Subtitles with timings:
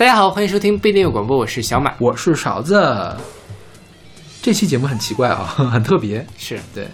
[0.00, 3.14] 大家好，欢迎收听不一定有广播，我是小马，我是勺子。
[4.40, 6.26] 这期节目很奇怪啊， 很特别。
[6.38, 6.88] 是对，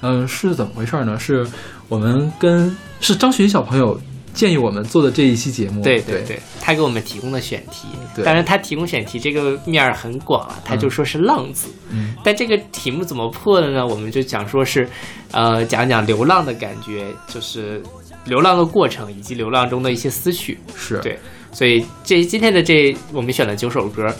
[0.00, 1.18] 嗯，是怎么回事呢？
[1.18, 1.44] 是
[1.88, 4.00] 我们跟是张巡小朋友
[4.32, 5.82] 建议我们做的这一期节目。
[5.82, 13.84] 对对对，他给我们提供的选题，对当然他提供选题这个面儿很广啊，他就说是浪子，嗯，但这个题目怎么破的呢？
[13.84, 14.88] 我们就讲说是，
[15.32, 17.82] 呃，讲讲流浪的感觉，就是
[18.24, 20.60] 流浪的过程以及流浪中的一些思绪。
[20.76, 21.18] 是对，
[21.52, 24.12] 所以这今天的这我们选了九首歌，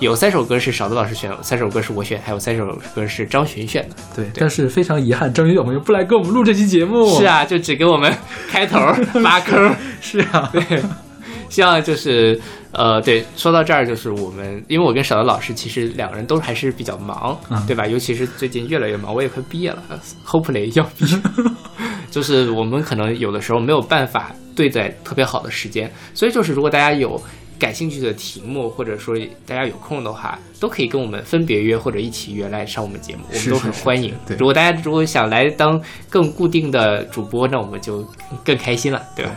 [0.00, 2.64] 有三首歌是勺子老师选，三首歌是我选，还有三首
[2.94, 3.96] 歌是张巡选的。
[4.16, 7.18] 对，但是非常遗憾，张巡小朋友不来跟我们录这期节目。
[7.18, 8.12] 是，啊，就只给我们
[8.48, 8.78] 开头
[9.22, 9.74] 挖 坑。
[10.00, 10.82] 是啊，对，
[11.48, 12.40] 希望就是
[12.72, 17.86] 呃，对，说到这儿就是我们，因为我跟小的老师其实两个人都还是比较忙，嗯对吧？
[17.86, 19.82] 尤其是最近越来越忙，我也快毕业了
[20.24, 21.20] ，hopefully 要毕业，
[22.10, 27.18] 就是我们可能有的时候没有办法对在特别好的时间，所以就是如果大家有。
[27.58, 34.14] 感兴趣的题目，或者说大家有空的话，都可以跟我们分别约或者一起约来上我们节目，我们都是是是很欢迎。
[34.24, 38.06] 对如果大家如果想来当更固定的主播，那我们就
[38.44, 39.32] 更开心了，对吧？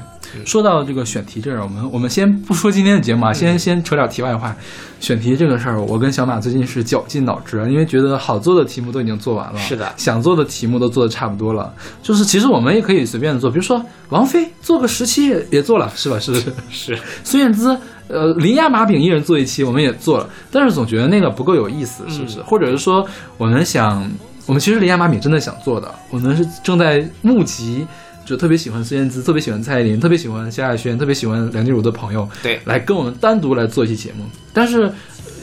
[0.45, 4.55] 说到这个选题这儿，我们我们先不说今天的节目啊，先先扯点题外话。
[4.99, 11.73] 选题这个事儿，我跟小马最近是绞尽脑汁，因为觉得好做的题目都已经做完了，是的想做的题目都做的差不多了。
[12.03, 16.19] 就是其实我们也可以随便的做，比如说王菲做个十期也也做了，是吧？
[16.19, 16.53] 是不是？
[16.69, 17.75] 是， 孙燕姿，
[18.09, 22.39] 呃，林亚马饼一人做一期，我们也做了，但是总觉得那个不够有意思，是不是？
[22.39, 23.03] 嗯或者是说，
[23.39, 24.07] 我们想，
[24.45, 27.87] 我们其实林亚马饼真的想做的，我们是正在募集，
[28.25, 34.91] 就特别喜欢孙燕姿，特别喜欢蔡依林，特别喜欢萧亚轩，特别喜欢梁静茹的朋友，对，来跟我们单独来做一期节目，但是。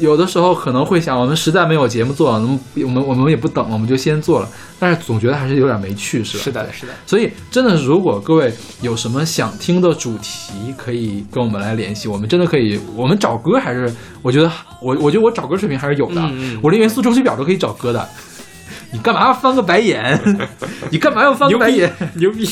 [0.01, 4.49] 有的时候可能会想，我们实在没有节目做，我们我们我们也不等，我们就先做了。
[4.79, 6.45] 但是总觉得还是有点没趣，是吧？
[6.45, 12.07] 是的，是的，所以真的，如果各位有什么想听的主题，可以跟我们来联系。
[12.07, 13.93] 我们真的可以，我们找歌还是，
[14.23, 14.49] 我觉得
[14.81, 16.21] 我我觉得我找歌水平还是有的。
[16.21, 18.09] 嗯嗯我连元素周期表都可以找歌的。
[18.93, 20.17] 你干嘛要翻个白眼？
[20.93, 21.93] 你干嘛要翻个白眼？
[22.15, 22.49] 牛逼！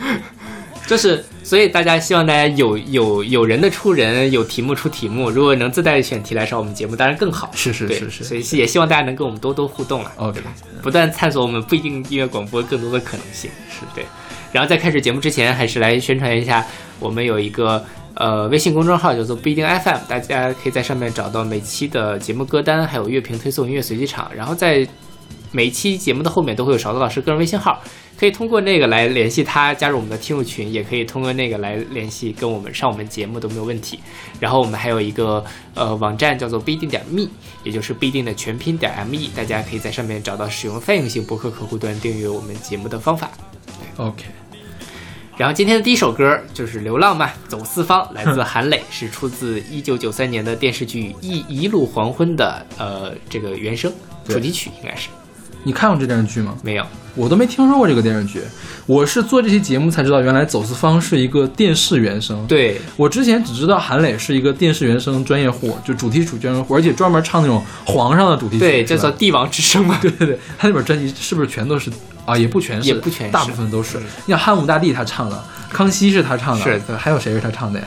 [0.86, 5.30] 就是，所以大家希望大家有有有人的出人，有题目出题目。
[5.30, 7.48] 如果能自带选题来上我们节目，当然更好。
[7.54, 10.40] 是是是是所以也希望大家能跟我们多多互动了，OK，
[10.82, 13.48] 不断探索我们不一定音乐广播更多的可能性。
[13.68, 14.04] 是对。
[14.52, 16.66] 然后在开始节目之前，还是来宣传一下，
[16.98, 17.84] 我们有一个
[18.14, 24.28] 呃微信公众号叫做不一定 FM，大家可以在上面找到每期的节目歌单，还有乐评推送、音乐随机场。
[24.34, 24.84] 然后在
[25.52, 27.80] 每一期节目的后面都会有勺子老师个人微信号，
[28.20, 33.98] 可以通过那个来联系他，加入我们的听友群，也可以通过那个来联系跟我们上我们节目都没有问题。
[34.38, 35.42] 然后我们还有一个
[35.74, 37.26] 呃网站叫做不一定点 me，
[37.64, 43.30] 也就是不一定的全拼点 me，大家可以在上面找到使用泛用型博客客户端订阅我们节目的方法。
[43.96, 44.24] OK，
[45.38, 53.90] 然后今天的第一首歌就是《流浪》嘛，《走四方》，来自韩磊，是出自一九九三年的电视剧《一一路黄昏》的呃这个原声
[54.26, 55.08] 主题曲，应该是
[55.62, 56.54] 你看过这电视剧吗？
[56.62, 56.84] 没有。
[57.16, 58.40] 我都没听说过这个电视剧，
[58.86, 62.46] 我是做这期节目才知道，原来《走四方》是一个电视原声。
[62.46, 68.60] 对，我之前只知道韩磊是一个电视原声专业户，就主题曲专业户，而且专门唱那种皇上的主题曲。
[68.60, 69.98] 对，叫做帝王之声嘛。
[70.00, 71.90] 对对对，他那本专辑是不是全都是
[72.24, 72.38] 啊？
[72.38, 73.98] 也不全是，也不全是大部分都是
[74.28, 77.86] 像汉武大帝他唱的，康熙是他唱的，是对还有谁是他唱的呀？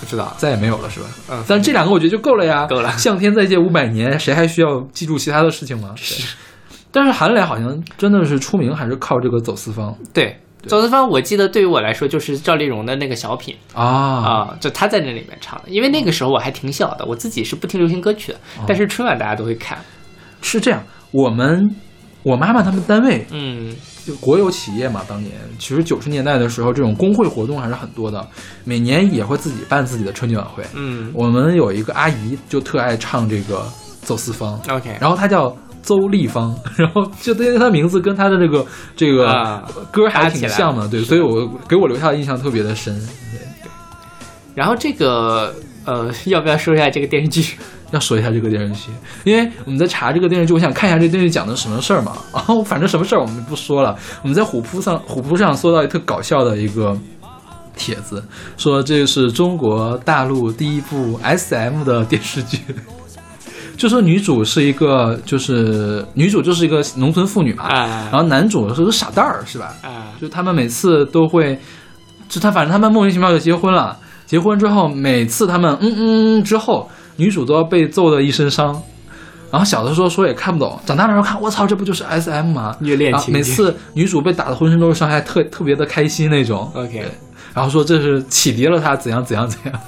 [0.00, 0.34] 不知道。
[0.36, 1.06] 再也没有了是吧？
[1.30, 5.94] 嗯，但这两个我觉得就够了呀，够了向天再借五百年，谁还需要记住其他的事情吗？
[5.96, 6.24] 对。
[6.94, 10.34] 但是韩磊好像真的是出名还是靠这个走四方对。
[10.66, 15.68] 走四方，我记得对于我来说就是赵丽蓉的那个小品啊啊，就她在那里面唱的。
[15.68, 19.76] 因为那个时候我还挺小的，我自己是不听流行歌曲的，哦但是春晚大家都会看。
[20.40, 21.68] 是这样，我们
[22.22, 23.76] 我妈妈他们单位嗯，
[24.06, 28.26] 就国有企业嘛，当年其实九十年代的时候，这种工会活动还是很多的，
[28.64, 30.64] 每年也会自己办自己的春节晚会。
[30.72, 33.58] 嗯我们有一个阿姨就特爱唱这个
[34.00, 38.64] 《走四方》，，OK，然后她叫邹丽芳， 然后就因为她名字跟她的这个
[38.96, 39.62] 这个啊
[39.92, 42.98] 歌还挺像的，对，所以我给我留下的印象特别的深。
[42.98, 43.40] 对
[44.54, 45.54] 然后这个
[45.84, 47.54] 呃，要不要说一下这个电视剧？
[47.90, 48.90] 要说一下这个电视剧，
[49.22, 52.12] 因为我们在查这个电视剧，我想看一下这个电视剧讲的什么事儿嘛。
[52.34, 56.96] 然后反正什么事儿我们不说了，我们在虎扑上虎扑上搜到一特搞笑的一个
[57.76, 58.24] 帖子，
[58.56, 62.58] 说这是中国大陆第一部 SM 的电视剧。
[63.76, 69.74] 就说女主是一个，就是女主就是一个农村妇女嘛，啊然后男主是个傻蛋儿，是吧？
[69.82, 71.58] 啊，就他们每次都会，
[72.28, 73.96] 就他反正他们莫名其妙就结婚了。
[74.26, 78.80] 结婚之后，每次他们嗯嗯嗯之后，女主都要被揍的一身伤。
[79.50, 82.74] 然后小的时候说也看不懂，长大的时候看，我操，这不就是 S M 吗？
[82.80, 86.68] 虐恋情节每次女主被打的浑身都是伤，还特特别的开心那种。
[86.74, 87.04] OK，
[87.54, 89.80] 然后说这是启迪了她怎样怎样怎样。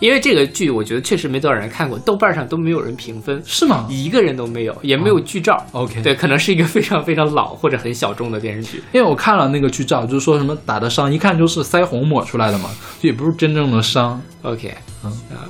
[0.00, 5.62] 因为这个剧我觉得确实没多少人看过，豆瓣上都没有人评分，是吗一个人都没有，也没有剧照。
[5.72, 8.82] ？OK，对，可能是一个非常非常老或者很小众的电视剧。
[8.92, 14.20] 因为我看了那个剧照，就是说什么打的伤，一看就是腮红抹出来的嘛，就也不是真正的伤。
[14.42, 14.74] OK，
[15.04, 15.44] 嗯啊，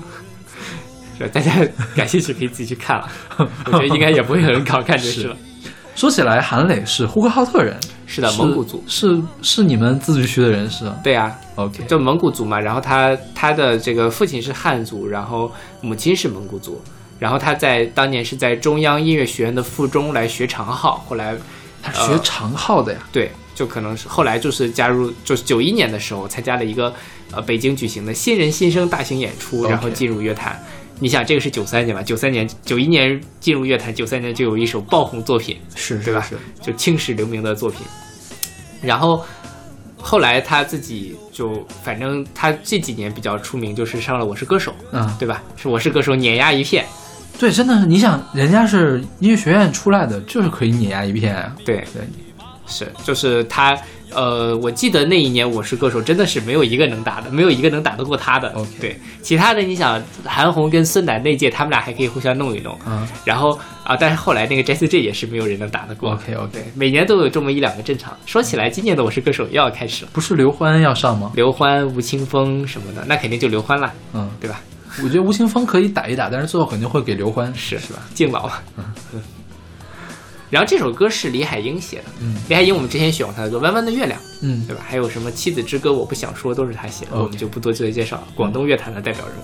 [1.17, 1.53] 是大家
[1.95, 3.09] 感兴趣可以自己去看了，
[3.67, 5.37] 我觉得应该也不会很好看就是了。
[5.95, 7.77] 说起来，韩磊是呼和浩特人，
[8.13, 8.83] 是的，蒙古族。
[8.89, 16.83] 是是你们自治区的人是吧对啊，？OK，就蒙古族嘛，然后他他的这个父亲是汉族，然后母亲是蒙古族，
[17.21, 21.37] 然后他在当年是在中央音乐学院的附中来学长号，后来
[21.81, 22.99] 他学长号的呀。
[23.13, 26.93] 对，就可能是后来就是加入，就是九一年的时候参加了一个
[27.31, 30.61] 呃北京举行的新人新生大型演出，然后进入乐坛。
[31.01, 32.03] 你想这个是九三年吧？
[32.03, 36.29] 九三年、九一年进入乐坛，九三年就有一首爆红作品，是对吧？
[36.61, 37.81] 就青史留名的作品。
[38.83, 39.25] 然后
[39.97, 45.43] 后来他自己就反正他这几年比较出名，就是上了《我是歌手》，嗯，对吧？
[45.57, 46.85] 是《我是歌手》碾压一片，
[47.39, 51.57] 对，真的是，你想，人家是音乐学院出来的，就是可以碾压一片啊。
[51.65, 52.03] 对对，
[52.67, 53.77] 是，就是他，
[54.15, 58.55] 呃，我记得那一年《我是歌手》真的是没有一个能打的，没有一个能打得过他的。
[58.81, 66.13] 对，其他的你想，韩红跟孙楠那届他们俩还可以互相弄一弄，嗯然后啊，但是后来那个 Jessie J 也是没有人能打得过。
[66.13, 68.17] ，OK OK，每年都有这么一两个正常。
[68.27, 71.33] 说起来，今年的《我是歌手》又要开始了，不是刘欢要上吗？
[71.35, 74.61] 刘欢、吴青峰什么的，那肯定就刘欢了，嗯，对吧？
[75.05, 77.55] 我觉得吴青峰可以打一打，但是最后肯定会给刘欢。
[77.55, 78.01] 是是吧？
[78.13, 78.51] 敬老。
[78.77, 78.85] 嗯。
[80.51, 84.19] 然后这首歌是李海英写的，嗯李海英我们之前选过他的歌《弯弯的月亮》。
[84.43, 84.83] 嗯，对吧？
[84.87, 88.29] 还有什么《妻子之歌》，我不想说，都是他写的我们就不多做介绍了。
[88.35, 89.41] 广东乐坛的代表人物，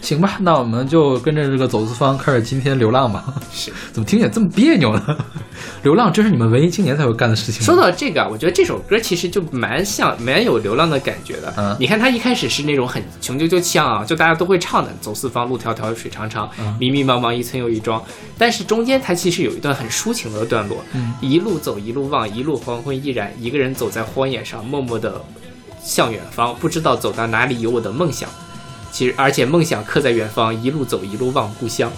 [0.00, 3.24] 行吧，那我们就跟着这个走四方开始今天流浪吧。
[3.52, 3.72] 是。
[3.92, 5.16] 怎么听起来这么别扭呢？
[5.82, 7.62] 流浪这是你们文艺青年才会干的事情。
[7.62, 11.52] 说到这个啊，我觉得这首歌其实就蛮像、蛮有流浪的感觉的。
[11.56, 18.02] 嗯你看它一开始是那种很雄赳赳气昂昂，就大家都会唱的“走四方，路迢迢，水长长，嗯迷迷茫茫，一村又一庄”。
[18.38, 25.20] 但是中间它其实有一段很抒情的段落，嗯一路走一路望，一路黄昏依然，一个人走在荒野上，默默地
[25.82, 28.28] 向远方，不知道走到哪里有我的梦想。
[28.96, 31.92] 其实，而且梦想刻在远方，一路走一路望故乡。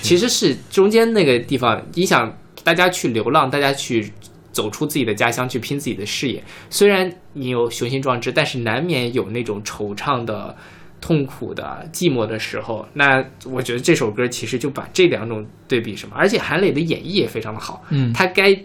[0.00, 2.34] 其实是中间那个地方，你想
[2.64, 4.10] 大家去流浪，大家去
[4.50, 6.42] 走出自己的家乡，去拼自己的事业。
[6.70, 10.56] 虽然你有雄心壮志，但是难免有那种惆怅的、
[11.02, 12.88] 痛苦的、寂寞的时候。
[12.94, 17.84] 那我觉得这首歌其实就把这两种对比什么，而且韩磊的演绎也非常的好。
[17.90, 18.58] 嗯他该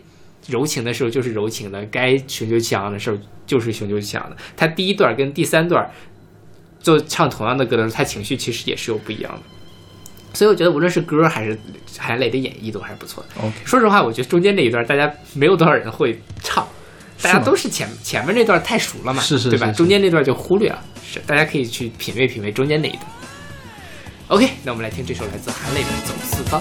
[0.47, 4.38] 柔情的时候就是柔情的，该雄赳气昂的时候就是雄赳气昂的。
[4.56, 5.89] 他第一段跟第三段
[6.83, 9.41] 就唱同样的歌的时候，他情绪其实也是有不一样的。
[10.35, 11.57] 所以我觉得无论是歌还是
[11.97, 13.51] 韩磊的演绎都还是不错的。
[13.63, 16.68] 说实话，我觉得中间那一段大家没有多少人会唱，
[17.21, 19.71] 大家都是前前面那段太熟了嘛，是是对吧？
[19.71, 23.06] 中间那段就忽略了，是大家可以去品味品味中间那一段。
[24.29, 26.59] OK，那我们来听这首来自韩磊的《走四方》。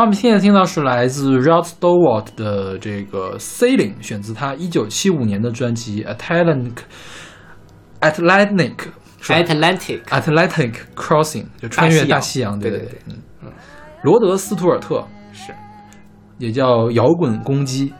[0.00, 6.72] 好，我们现在听到是来自 Rod Stewart 的这个 Sailing，选自他一九七五年的专辑 Atlantic
[8.00, 8.76] Atlantic
[9.20, 12.98] Atlantic Atlantic Crossing 就穿越大西洋，对对对对，
[13.42, 13.52] 嗯，
[14.02, 15.52] 罗德斯图尔特是
[16.38, 17.92] 也叫摇滚公鸡，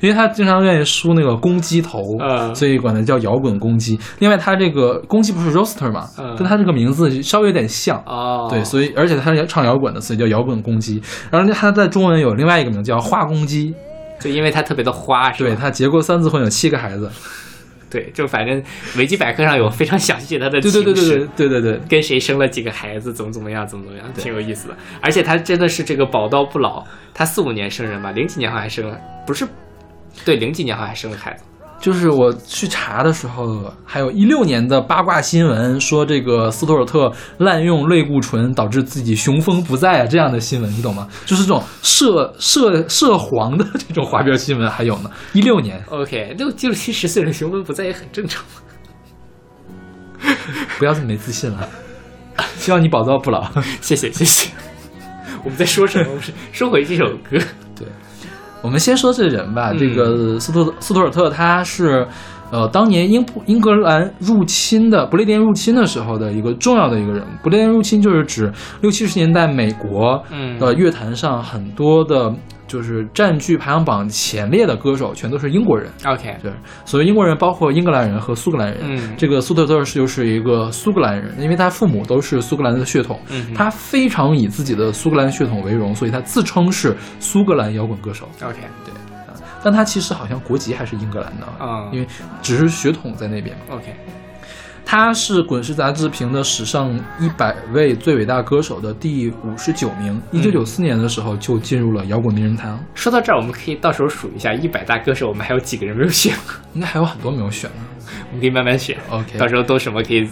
[0.00, 3.98] 因为他经常愿意梳那个公鸡头，嗯所以管它叫摇滚公鸡。
[4.18, 8.02] 另外，他这个公鸡不是 roaster 嘛，嗯跟他这个名字稍微有点像。
[8.06, 11.00] 哦，对，所以而且他是唱摇滚的，所以叫摇滚公鸡。
[11.30, 13.74] 然后他在中文有另外一个名字叫花公鸡，
[14.20, 15.50] 就因为他特别的花，是吧？
[15.50, 17.10] 对他结过三次婚，有七个孩子。
[17.90, 18.62] 对，就反正
[18.98, 24.76] 维基百科上有非常详细的它的对对对对对对对对，跟谁生了几个孩子，怎么怎么样，怎么怎么样，挺有意思的。
[25.00, 28.94] 而且他真的是这个宝刀不老，他四五年生人吧，零几年好像还生了，
[29.26, 29.46] 不是，
[30.24, 31.44] 对，零几年好像还生了孩子。
[31.80, 41.06] 就是我去查的时候，还有一六年的八卦新闻说这个斯图尔特滥用类固醇导致自己雄风不再啊这样的新闻，你懂吗？
[41.24, 45.10] 就是这种涉涉涉黄的 这种花边新闻还有呢。
[45.34, 48.44] 一六年，OK，六六七十岁了，雄风不在也很正常。
[50.78, 51.68] 不要这么没自信了。
[52.56, 53.48] 希望你宝刀不老。
[53.80, 54.50] 谢谢谢谢。
[55.44, 56.08] 我们在说什么？
[56.08, 57.38] 我们是说回这首歌。
[58.60, 62.06] 我们先说这人吧，嗯这个斯图斯图尔特他是，
[62.50, 67.26] 呃，当年英布英格兰入侵的不列颠入侵的时候的一个重要的一个人物。
[67.42, 68.50] 不列颠入侵就是指
[68.80, 72.34] 六七十年代美国嗯的乐坛上很多的，
[72.66, 75.90] 就是占据排行榜前列的歌手全都是英国人。
[76.06, 76.50] OK，对，
[76.84, 78.78] 所以英国人包括英格兰人和苏格兰人。
[78.82, 88.26] 嗯这个苏特特是就是一个苏格兰人，因为他父母都是苏格兰的血统，嗯他非常以自己的苏格兰血统为荣，所以他自称是苏格兰摇滚歌手。
[88.42, 88.56] OK，
[89.62, 92.06] 但他其实好像国籍还是英格兰的，啊因为
[92.42, 93.76] 只是血统在那边嘛。
[93.76, 93.94] OK，
[94.84, 106.34] 他是滚石杂志评的史上一百位最伟大歌手的第五十九名，一九九四年的时候就进入了摇滚名人堂，说到这儿，我们可以到时候数一下一百大歌手，我们还有几个人没有选，
[106.74, 107.76] 应该还有很多没有选呢。
[108.30, 108.96] 我们可以慢慢选。
[109.10, 110.26] OK 到时候都什么可以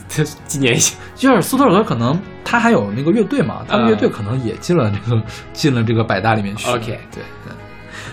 [0.46, 0.96] 纪念一下。
[1.14, 6.70] 就是斯特尔特可能他还有那个乐队嘛，他们嗯乐队可能也进了这个、进了这个百大里面去。
[6.70, 7.55] OK 对，嗯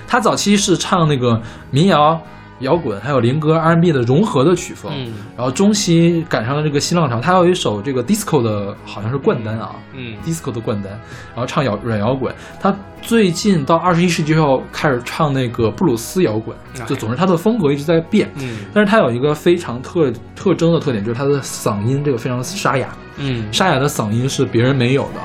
[0.08, 1.42] 他早期是唱那个
[1.72, 2.20] 民谣、
[2.60, 9.72] 摇滚还有灵歌、R&B 的融合的曲风，嗯然后中期赶上了这个新浪潮，他有一首这个 disco 的好像是冠单啊。
[9.96, 10.92] 嗯 disco 的冠单，
[11.34, 12.34] 然后唱摇软摇滚。
[12.60, 16.56] 他最近到二十一世纪后开始唱那个布鲁斯摇滚，
[16.88, 18.32] 就总之他的风格一直在变。
[18.36, 25.20] 嗯但是他有一个非常特特征的特点，就是他的嗓音这个非常沙哑，嗯沙哑的嗓音是别人没有的。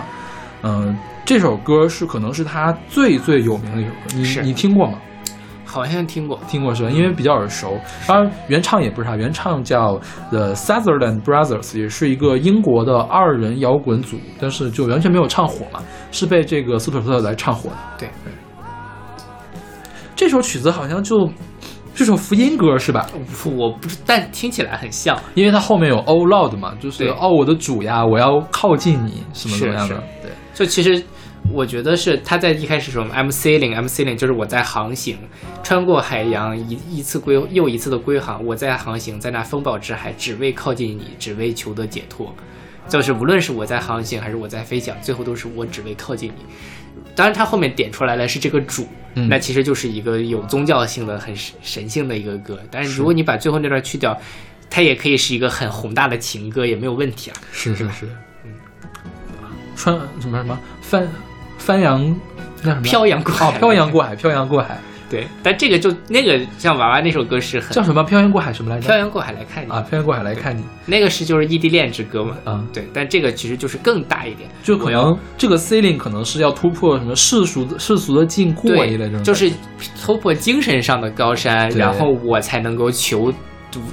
[0.62, 4.98] 嗯、这首歌是可能是他最最有名的一首歌，你你听过吗？
[5.62, 6.40] 好像听过。
[6.48, 6.88] 听过是吧？
[6.88, 7.78] 因为比较耳熟。
[8.06, 17.76] 当然，原唱也不是他，原唱叫 The Sutherland Brothers，也是一个英国的二人摇滚组，但是就完全没有唱火嘛，是被这个斯图尔特来唱火的。
[17.98, 18.08] 对，
[20.16, 21.28] 这首曲子好像就
[21.94, 23.06] 这首福音歌是吧？
[23.54, 25.14] 我不知，但听起来很像。
[25.34, 30.02] 因为它后面有 Oh Lord 嘛，就是对哦我的主呀，我要靠近你，什么什么样的？
[30.22, 31.04] 对，就其实
[31.52, 35.18] 我觉得是他在一开始说 I'm sailing, I'm sailing，就是我在航行，
[35.62, 42.34] 穿过海洋，一一次归又一次的归航，我在航行，在那风暴之海，只为靠近你，只为求得解脱。
[42.88, 46.44] 就是无论是我在航行还是我在飞翔，最后都是我只为靠近你。
[47.14, 52.58] 当然，他后面点出来了是这个主，嗯那其实就是一个有宗教性的、很神神性的一个歌。
[52.70, 54.18] 但是如果你把最后那段去掉，
[54.70, 57.36] 它也可以是一个很宏大的情歌，也没有问题啊。
[57.52, 58.06] 是是是，
[58.44, 58.52] 嗯
[59.76, 61.06] 穿什么什么翻
[61.58, 62.02] 翻扬
[62.62, 62.82] 那什么？
[62.82, 64.78] 漂洋过海哦，漂洋过海，漂洋过海
[65.10, 68.04] 对，但这个就那个像娃娃那首歌是很叫什么？
[68.04, 68.86] 漂洋过海什么来着？
[68.88, 69.70] 漂洋过海来看你。
[69.70, 70.62] 啊，漂洋过海来看你。
[70.84, 79.50] 那个是就是异地恋之歌嘛，啊，对，但这个其实就是更大一点，就可能这个 ceiling 可能是要突破什么世俗的世俗的禁锢啊一类这种，对，就是
[80.04, 83.32] 突破精神上的高山，然后我才能够求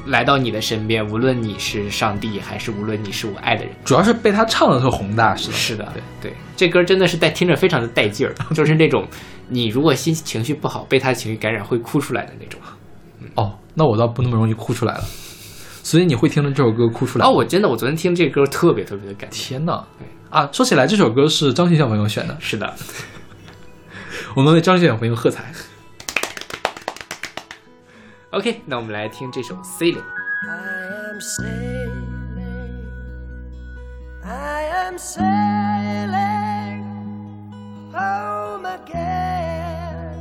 [0.08, 3.74] 来到你的身边，无论你是上帝还是无论你是我爱的人。
[3.84, 5.55] 主要是被他唱的特宏大，是吧？
[5.55, 9.05] 是的对，对，这歌真的是带听着非常的带劲儿， 就是那种
[9.50, 12.60] 你如果心情绪不好，被他情绪感染会哭出来的那种。
[13.36, 15.03] 哦，那我倒不那么容易哭出来了，
[15.84, 17.25] 所以你会听着这首歌哭出来？
[17.25, 19.38] 哦，我真的，我昨天听这歌特别特别的感动。
[19.38, 19.84] 天哪！
[20.29, 22.74] 啊，说起来，这首歌是张学小朋友选的，是的，
[24.36, 25.51] 我们为张学小朋友喝彩。
[28.35, 30.02] OK，那我们来听这首《Sailing》。
[30.42, 32.87] I am sailing,
[34.25, 36.85] I am sailing
[37.92, 40.14] home again,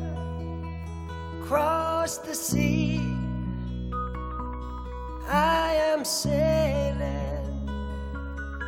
[1.41, 2.99] across the sea.
[5.31, 7.69] I am sailing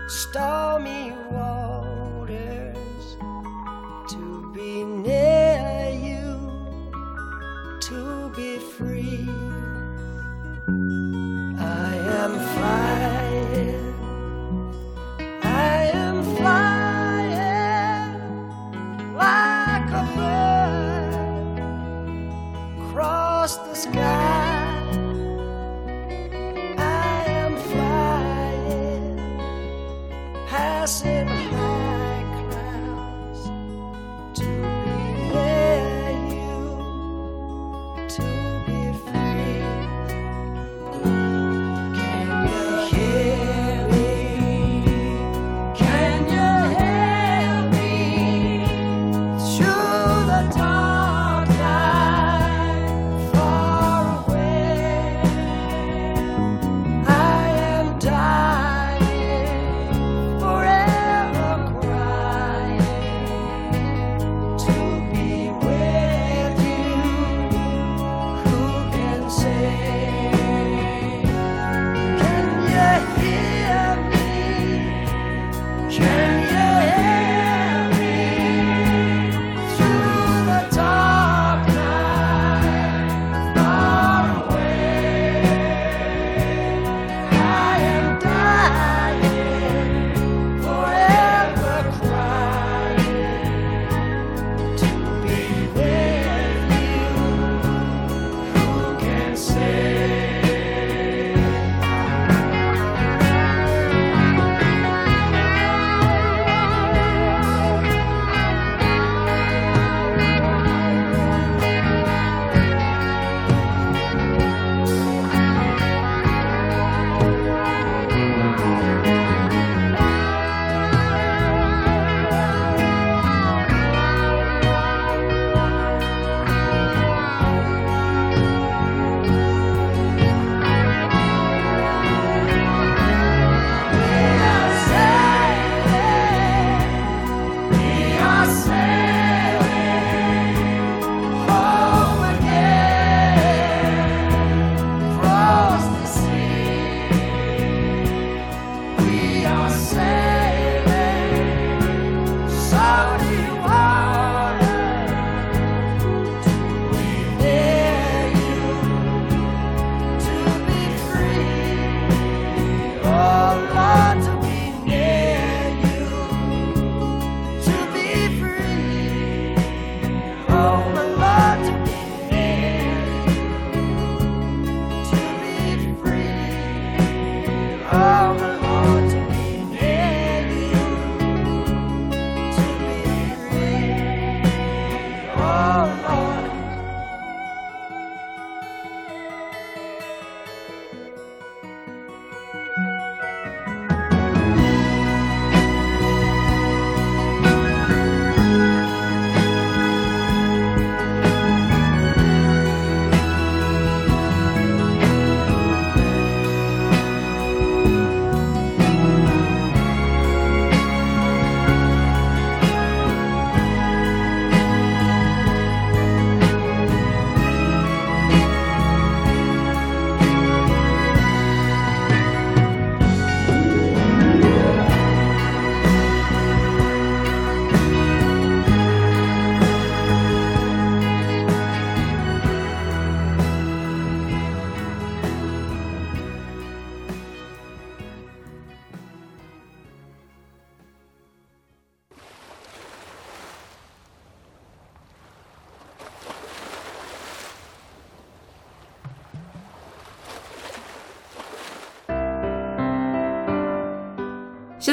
[0.07, 1.64] stormy waters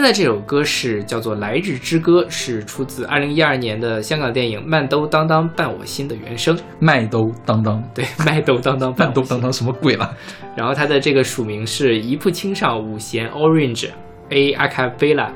[0.04, 6.60] 在这首歌是叫做《来日之歌》，是出自二零一二年的香港电影《麦兜当当伴我心》的原声。
[6.78, 10.14] 麦兜当当，对，麦兜当当麦兜当当什么鬼了？
[10.58, 13.92] 然后它的这个署名是一铺清上五弦 Orange
[14.28, 15.32] A 阿卡贝拉，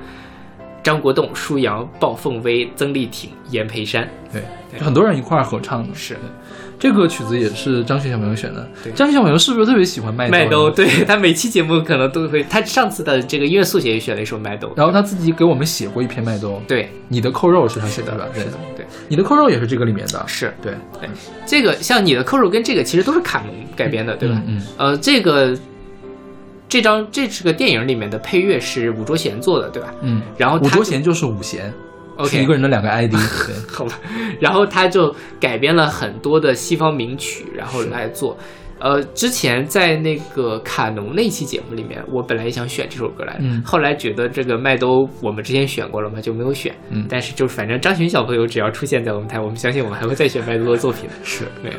[0.83, 4.05] 张国栋、舒扬、鲍凤威、曾丽婷、严培山。
[4.33, 4.43] 对，
[4.81, 5.95] 很多人一块儿合唱的。
[5.95, 6.21] 是对
[6.79, 8.93] 这个曲子也是张学小朋友选的对。
[8.93, 14.71] 张学小朋友是不是特别喜欢麦麦兜，对他每期节目可能都会，他上次的这个音乐速写也选了一首麦兜。
[14.75, 16.61] 然后他自己给我们写过一篇麦兜。
[16.67, 18.25] 对，你的扣肉是他写的吧？
[18.33, 20.23] 对是的，对，你的扣肉也是这个里面的。
[20.27, 21.09] 是对，对
[21.45, 24.39] 这个像你的扣肉跟这个其实都是卡农改编的，对吧？
[24.45, 25.57] 嗯呃，这个
[26.69, 29.91] 这张这是个电影里面的配乐是武卓贤做的，对吧？
[30.01, 30.21] 嗯。
[30.37, 31.73] 然后他就卓贤就是五弦，
[32.25, 33.11] 是 OK 一个人的两个 ID。
[33.47, 33.99] 对，好吧，
[34.39, 38.37] 然后他就改编了很多的西方名曲，然后来做。
[38.79, 46.71] 呃，之前在那个卡农那期节目里面，我本来也想选这首歌来的，嗯后来觉得这个麦兜我们之前选过了嘛，就没有选。
[46.91, 51.15] 嗯但是就反正张巡小朋友只要出现在我们台，我们相信我们还会再选麦兜的作品的。
[51.23, 51.45] 是。
[51.63, 51.73] 对，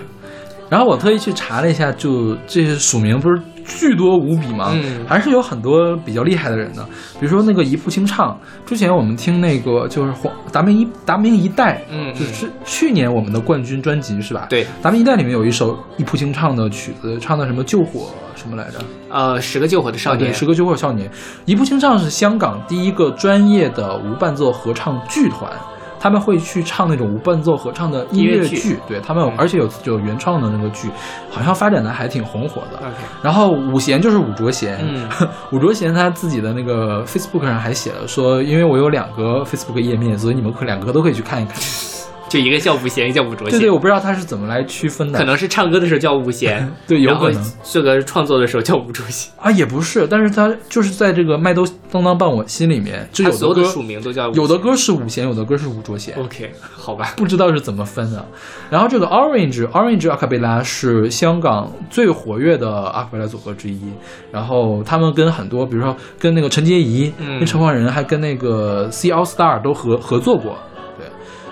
[0.69, 4.73] 然后我特意去查了一下，就这些署名不是巨多无比嘛？
[4.73, 6.83] 嗯还是有很多比较厉害的人的，
[7.21, 18.79] 比如说那个一步清唱，之前我们听那个就是黄达明一达明一代，嗯就是去年我们的冠军专辑是吧？，对，达明一代里面有一首一步清唱的曲子，唱的什么救火什么来着？
[19.11, 21.11] 呃，十个救火的少啊，年，对，十个救火少年。
[21.45, 25.51] 一步清唱是香港第一个专业的无伴奏合唱剧团，
[26.01, 30.89] 他们会去唱那种无伴奏合唱的音乐剧剧，对他们而且有有原创的那个剧，
[31.31, 32.81] 好像发展的还挺红火的。
[33.23, 35.09] 然后五弦就是武卓贤，嗯
[35.53, 41.57] 武卓贤他自己的那个 Facebook 上还写了说，因为我有两个 Facebook 页面，所以你们可两个都可以去看一看。
[42.29, 43.59] 就一个叫武贤，一个叫武卓贤。
[43.59, 47.45] 对对，我不知道他是怎么来区分的，可能是唱歌的时候叫武贤，对，有可能。
[47.65, 49.33] 这个创作的时候叫武卓贤。
[49.41, 57.15] 啊，也不是，但是他就是在这个麦兜当当伴我心里面，就有的歌所有的署名都叫武有的歌是五弦，有的歌是五卓弦，OK，好吧。
[57.17, 58.25] 不知道是怎么分的。
[58.71, 63.81] 然后这个 Orange Orange 阿卡贝拉是香港最活跃的阿卡贝拉组合之一。
[64.31, 70.57] 然后他们跟很多，比如说跟那个陈洁仪、嗯跟陈奂仁，还跟那个 C All Star 都合合作过。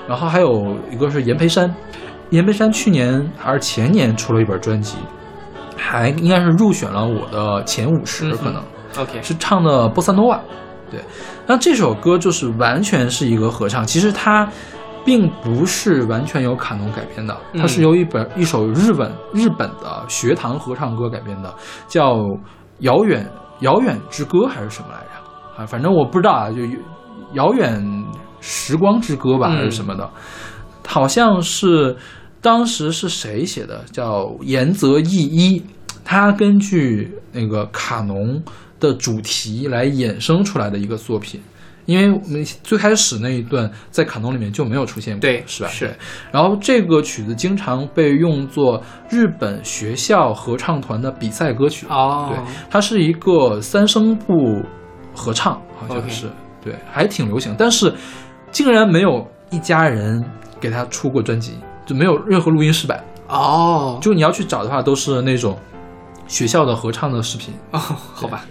[0.07, 1.75] 对，然后还有一个是阎培山，
[2.31, 4.97] 阎培山去年还是前年出了一本专辑，
[5.77, 8.63] 还应该是入选了我的前五十、可能。
[8.99, 10.41] OK，是唱的波萨诺瓦，
[10.91, 11.01] 对。
[11.47, 14.49] 那这首歌就是完全是一个合唱，其实它
[15.05, 21.55] 并不是完全由卡农改编的，嗯它是由一本一首日本日本的学堂合唱歌改编的，
[21.87, 22.15] 叫
[22.81, 23.25] 《遥远
[23.61, 25.63] 遥远之歌》还是什么来着？
[25.63, 26.63] 啊，反正我不知道啊，就
[27.35, 28.05] 遥远
[28.41, 30.11] 时光之歌吧，嗯还是什么的，
[30.87, 31.97] 好像是
[32.41, 33.85] 当时是谁写的？
[33.91, 35.63] 叫岩泽义一，
[36.05, 38.43] 他根据那个卡农
[38.79, 41.41] 的主题来衍生出来的一个作品。
[41.87, 45.69] 因为我们最开始那一段在卡农里面就没有出现过，对是吧？
[45.69, 45.97] 是。
[46.33, 51.87] 然后这个曲子经常被用作日本学校合唱团的比赛歌曲。
[51.89, 54.61] 哦对，它是一个三声部
[55.15, 56.27] 合唱，好像是
[56.61, 57.55] 对，还挺流行。
[57.57, 57.95] 但是
[58.51, 60.25] 竟然没有一家人
[60.61, 63.05] 给他出过专辑，就没有任何录音室版。
[63.29, 65.59] 哦，就你要去找的话，都是那种
[66.27, 67.53] 学校的合唱的视频。
[67.73, 68.45] 哦，好吧。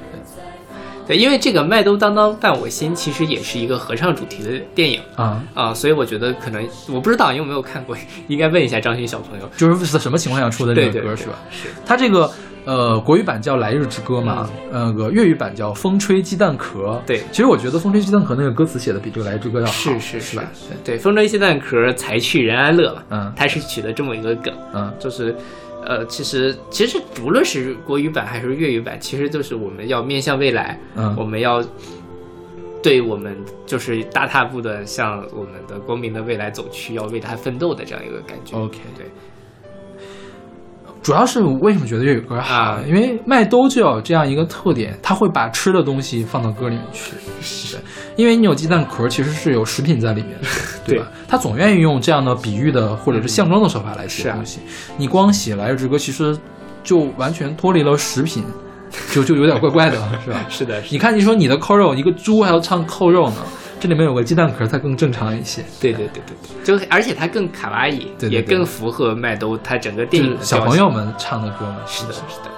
[1.08, 7.96] 对，因为这个《麦兜当当伴我心》其实也是一个合唱主题的电影啊，啊、所以我觉得可能我不知道，因为我没有看过，
[8.28, 9.50] 应该问一下张勋小朋友。
[9.56, 11.34] 就是在什么情况下出的这个歌是吧？
[11.52, 12.32] 是，他这个
[12.66, 16.80] 呃国语版叫《来日之歌》嘛，那个粤语版叫《风吹鸡蛋壳》。
[16.94, 20.44] 嗯对其实我觉得《风吹鸡蛋壳》那个歌词写的比这个《来日之歌》要好，是是是吧？
[20.84, 25.36] 对，风吹鸡蛋壳，才去人安乐嘛，嗯它是取的这么一个梗，嗯，就是。
[25.86, 31.64] 呃，其实其实不论是国语版还是粤语版，其实都是我们要面向未来，嗯我们要
[32.84, 38.58] 对我们就是大踏步的向我们的光明的未来走去，要为它奋斗的这样一个感觉。
[38.58, 39.06] OK 对，
[41.06, 42.56] 主要是为什么觉得粤语歌好？
[42.56, 47.12] 啊因为麦兜就有这样一个特点，他会把吃的东西放到歌里面去。
[47.72, 47.80] 对，
[48.16, 50.48] 因为你有鸡蛋壳，其实是有食品在里面的，
[50.84, 51.06] 对吧？
[51.28, 54.62] 他总愿意用这样的比喻的或者是象征的手法来写东西。
[54.98, 56.36] 你光写《来日之歌》，其实
[56.84, 58.44] 就完全脱离了食品，
[59.12, 60.44] 就就有点怪怪的，是吧？
[60.50, 63.36] 是的，你看，你说你的扣肉，一个猪还要唱扣肉呢，
[63.80, 65.64] 这里面有个鸡蛋壳它更正常一些。
[65.80, 72.52] 对对对对对，就而且它更卡哇伊，也更符合麦兜它整个电影小朋友们唱的歌嘛，是的，是的。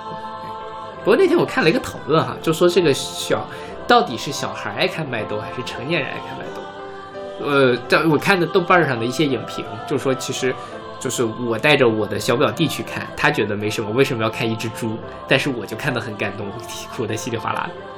[1.04, 3.46] 不过那天我看了一个讨论哈，就说这个小
[3.88, 7.46] 到底是小孩爱看麦兜还是成年人爱看麦兜？
[7.46, 10.54] 呃，在我看的豆瓣上的一些影评，就说其实
[11.00, 14.98] 就是我带着我的小表弟去看，他觉得没什么，为什么要看一只猪？
[15.28, 16.48] 但是我就看得很感动，
[16.96, 17.97] 哭得稀里哗啦的。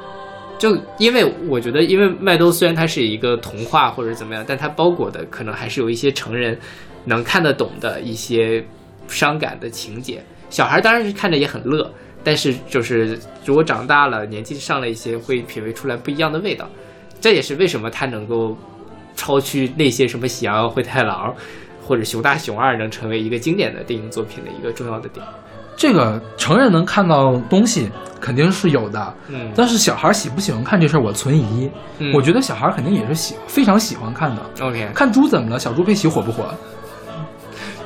[0.60, 6.60] 就因为我觉得，因为麦兜虽然它是一个童话或者怎么样，但它包裹的可能还是有一些成人
[7.06, 8.64] 能看得懂的一些
[9.08, 10.22] 伤感的情节。
[10.50, 11.90] 小孩当然是看着也很乐，
[12.24, 16.68] 但是就是如果长大了，年纪上了一些，会品味出来不一样的味道。
[17.22, 18.58] 这也是为什么它能够
[19.16, 21.34] 超去那些什么《喜羊羊灰太狼》
[21.86, 25.26] 或者《熊大熊二》能成为一个经典的电影作品的一个重要的点。
[25.78, 27.90] 这个成人能看到东西
[28.30, 31.68] 肯定是有的，嗯但是小孩喜不喜欢看这事儿，我存疑。
[31.98, 34.42] 嗯我觉得小孩肯定也是喜非常喜欢看的。
[34.62, 35.58] ，OK，看猪怎么了？
[35.58, 36.54] 小猪佩奇火不火？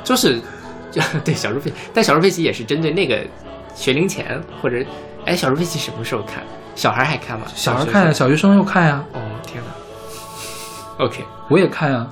[0.03, 0.41] 就是，
[1.23, 3.25] 对小猪佩，但小猪佩奇也是针对那个
[3.73, 4.83] 学龄前或者，
[5.25, 6.43] 哎，小猪佩奇什么时候看？
[6.75, 7.45] 小孩还看吗？
[7.55, 11.05] 小孩看呀，小学生又看呀，哦，天哪。
[11.05, 12.05] OK，我也看呀，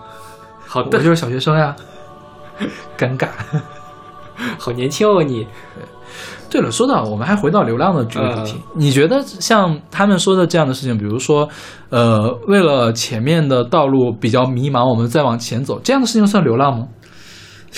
[0.65, 1.75] 好的，我就是小学生呀。
[2.97, 3.27] 尴尬。
[4.57, 5.47] 好年轻哦你。
[6.49, 11.47] 对了，说到我们还回到流浪的这个主题，嗯你觉得像他们说的这样的事情，比如说，
[11.89, 16.87] 呃，为了前面的道路比较迷茫，我们再往前走，这样的事情算流浪吗？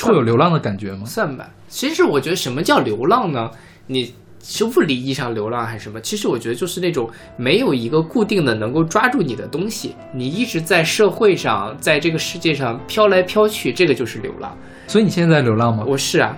[0.01, 1.05] 会有流浪的感觉吗？
[1.05, 1.47] 算吧。
[1.67, 3.51] 其实我觉得什么叫流浪呢？
[3.85, 6.01] 你是物理意义上流浪还是什么？
[6.01, 14.57] 其实我觉得就是那种没有一个固定的能够抓住你的东西，你一直在社会上，在这个世界上飘来飘去，这个就是流浪。
[14.87, 15.83] 所以你现在在流浪吗？
[15.87, 16.35] 我是啊，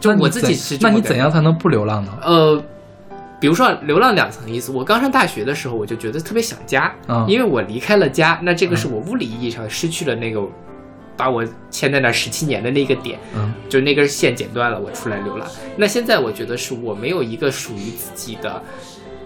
[0.00, 2.12] 就我自己是那你怎样才能不流浪呢？
[2.22, 2.62] 呃，
[3.40, 4.70] 比如说流浪两层意思。
[4.70, 10.40] 我刚上大学的时候，我就觉得特别想家，嗯因为我离开了家，那这个是我物理意义上失去了那个
[11.16, 15.46] 把我牵在那十七年的那个点，嗯，就那根线剪断了，我出来流浪。
[15.76, 18.62] 那现在我觉得是我没有一个属于自己的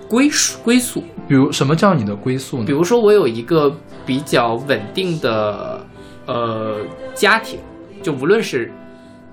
[0.09, 2.65] 归属归宿，比如什么叫你的归宿呢？
[2.65, 3.75] 比如说我有一个
[4.07, 5.85] 比较稳定的
[6.27, 6.79] 呃
[7.15, 7.59] 家庭，
[8.03, 8.73] 就无论是。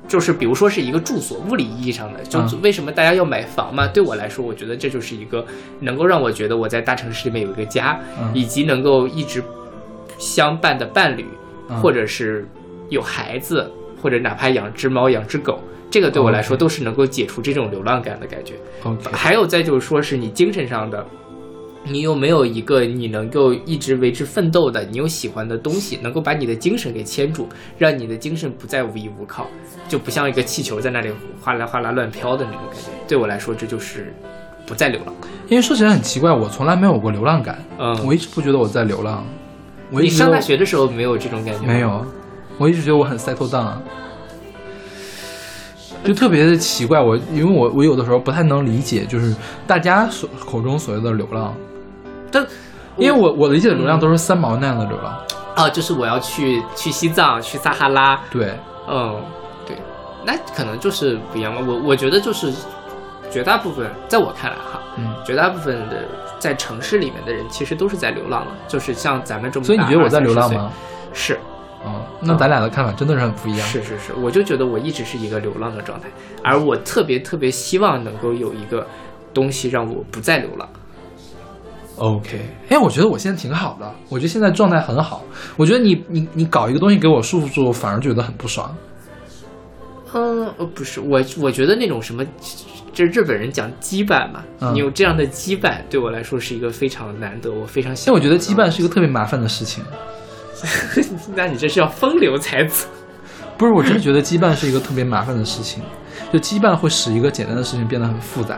[0.10, 3.88] 就是比如说是一个住所，物理意义上的，就嗯为什么大家要买房嘛？
[3.88, 5.46] 对我来说，我觉得这就是一个
[5.80, 9.42] 能够让我觉得我在大城市里面有一个家，嗯以及能够一直
[10.18, 11.26] 相伴的伴侣，
[11.70, 12.46] 嗯或者是
[12.90, 15.60] 有孩子，或者哪怕养只猫、养只狗，
[15.92, 18.56] 这个对我来说都是能够解除这种流浪感的感觉。
[19.12, 21.06] 还有再就是说是你精神上的，
[21.84, 29.48] 你有没有一个你能够一直为之奋斗的，你有喜欢的东西，能够把你的精神给牵住，让你的精神不再无依无靠，
[29.88, 31.10] 就不像一个气球在那里
[31.42, 32.90] 哗啦哗啦乱飘的那种感觉。
[33.08, 34.14] 对我来说，这就是
[34.66, 35.16] 不再流浪。
[35.48, 39.26] 因为说起来很奇怪，我从来没有过流浪感，嗯，我一直不觉得我在流浪。
[39.90, 41.74] 我你上大学的时候没有这种感觉吗？
[41.74, 42.06] 没有，
[42.60, 43.82] 我一直觉得我很 settle down，啊
[46.04, 47.02] 就特别的奇怪。
[47.02, 51.56] 我因为我我有的时候不太能理解，就是大家所口中所谓的流浪，
[52.32, 52.46] 但
[52.98, 55.18] 因为我我理解的流浪都是三毛那样的流浪。
[55.56, 59.22] 啊，就是我要去去西藏，去撒哈拉，对，嗯，
[59.66, 59.76] 对，
[60.26, 61.62] 那可能就是不一样吧。
[61.68, 62.54] 我我觉得就是
[63.30, 66.06] 绝大部分，在我看来哈，嗯，绝大部分的
[66.40, 69.66] 在城市里面的人，其实都是在流浪了，就是像咱们这么。
[69.66, 70.72] 所以你觉得我在流浪吗？
[71.12, 71.38] 是
[71.84, 73.68] 哦，那咱俩的看法真的是很不一样。
[73.68, 76.08] 是是是，我就觉得我一直是一个流浪的状态，
[76.42, 78.88] 而我特别特别希望能够有一个
[79.34, 80.70] 东西让我不再流浪。
[82.00, 85.22] OK，哎，我觉得我现在挺好的，我觉得现在状态很好。
[85.58, 88.74] 我觉得你你你搞一个东西给我束缚住，反而觉得很不爽。
[90.14, 92.26] 嗯，呃，不是我，我觉得那种什么，
[92.94, 99.84] 这日本人讲羁绊嘛，嗯你有这样的羁绊，对我来说是一个非常难得，我非常因为我觉得羁绊是一，个特别麻烦的事情。
[101.36, 102.88] 那你这是要风流才子。
[103.58, 105.84] 不是，我真的觉得羁绊是一个特别麻烦的事情，
[106.32, 108.58] 就羁绊会使一个简单的事情变得很复杂。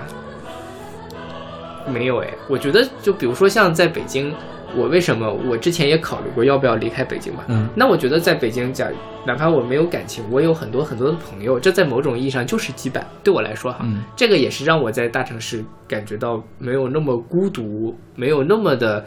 [1.88, 4.34] 没有哎，我觉得就比如说像在北京，
[4.76, 7.44] 我为什么我之前也考虑过要不要离开北京嘛？
[7.48, 8.89] 嗯那我觉得在北京，假
[9.26, 13.02] 哪怕我没有感情，我有很多很多的朋友，这在某种意义上就是羁绊。
[13.24, 19.06] 对我来说哈，嗯这个也是让我在大城市感觉到没有那么孤独，没有那么的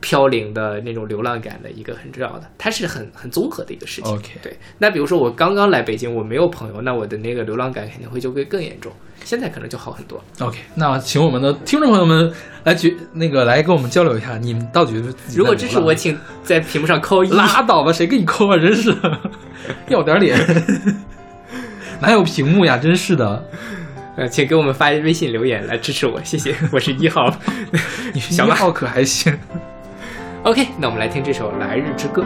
[0.00, 4.10] 飘零的那种流浪感的一个很重要的，它是很很综合的一个事情。
[4.10, 4.56] OK 对。
[4.78, 8.90] 那比如说我刚刚来北京，我没有朋友，那我的那个流浪感肯定会就会更严重。
[9.24, 10.22] 现在可能就好很多。
[10.40, 12.32] OK，那请我们的听众朋友们
[12.64, 14.94] 来举那个来跟我们交流一下，你们到底
[15.34, 17.30] 如果支持我，请在屏幕上扣一。
[17.30, 18.56] 拉倒吧，谁给你扣啊？
[18.58, 18.94] 真是
[19.88, 20.38] 要点脸，
[22.00, 22.76] 哪有屏幕呀？
[22.76, 23.44] 真是的，
[24.16, 26.54] 呃，请给我们发微信留言来支持我，谢谢。
[26.72, 27.32] 我是一号。
[28.12, 29.32] 你是 小马一号可还行
[30.42, 32.22] ？OK，那我们来听这首《来日之歌》。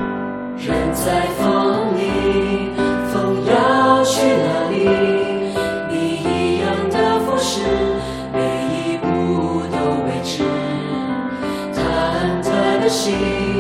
[0.67, 2.71] 人在风里，
[3.13, 5.14] 风要去哪里？
[12.95, 13.54] 心，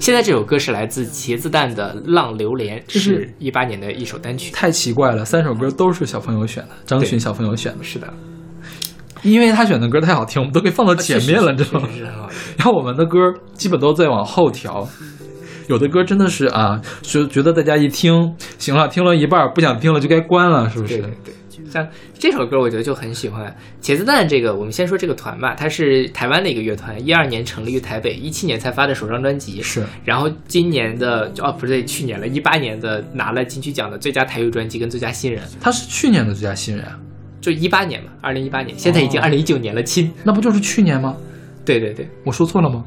[0.00, 4.52] 现在这首歌是来自茄子蛋的《浪流连》，这是是一八年的一首单曲。
[4.52, 8.08] 太奇怪了，三首歌都是小朋友选的，张巡小朋友选的，是的，
[9.22, 11.88] 因为他选的歌太好听，我们都给放到前面了，你知道吗。
[12.56, 13.18] 然后我们的歌
[13.52, 14.88] 基本都在往后调，
[15.66, 20.98] 有的歌真的是啊，就觉得大家一听，行了，听了一半不想听了就该关了，是不是？
[20.98, 21.34] 对对对，
[21.70, 21.86] 像
[22.18, 23.54] 这首歌我觉得就很喜欢。
[23.82, 29.60] 茄子蛋这个，我们先说这个团吧，它是台湾的一个乐团，一二年成立于台北，一七年才发的首张专辑。
[29.62, 36.98] 是然后今年的哦不对，去年了，一八年的拿了金曲奖的最佳台语专辑跟最佳新人，他是去年的最佳新人啊，
[37.40, 40.12] 就一八年嘛，二零一八年，现在已经哦二零一九年了，亲。
[40.24, 41.16] 那不就是去年吗？
[41.64, 42.84] 对对对我说错了吗？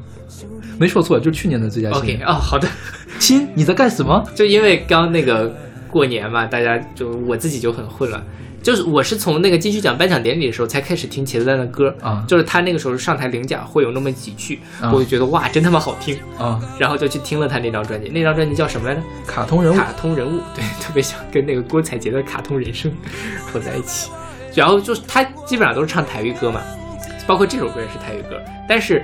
[0.78, 2.26] 没说错，就是去年的最佳新，OK 人。
[2.26, 2.66] 哦，好的。
[3.20, 4.24] 亲，你在干什么？
[4.34, 5.54] 就因为刚那个
[5.88, 8.20] 过年嘛，大家就我自己就很混乱。
[8.62, 19.02] 就是我是从那个金曲奖颁奖典礼的时候才开始听茄子蛋的歌啊就是他那个时候上台领奖会有那么几句，啊我就觉得哇，真他妈好听，啊，然后就去听了他那张专辑，那张专辑叫什么来着？
[19.26, 19.76] 卡通人物。
[19.76, 22.92] 卡通人物， 对，特别想跟那个郭采洁的卡通人生
[23.52, 24.10] 合在一起。
[24.54, 26.60] 然后就是他基本上都是唱台语歌嘛，
[27.26, 29.02] 包括这首歌也是台语歌，但是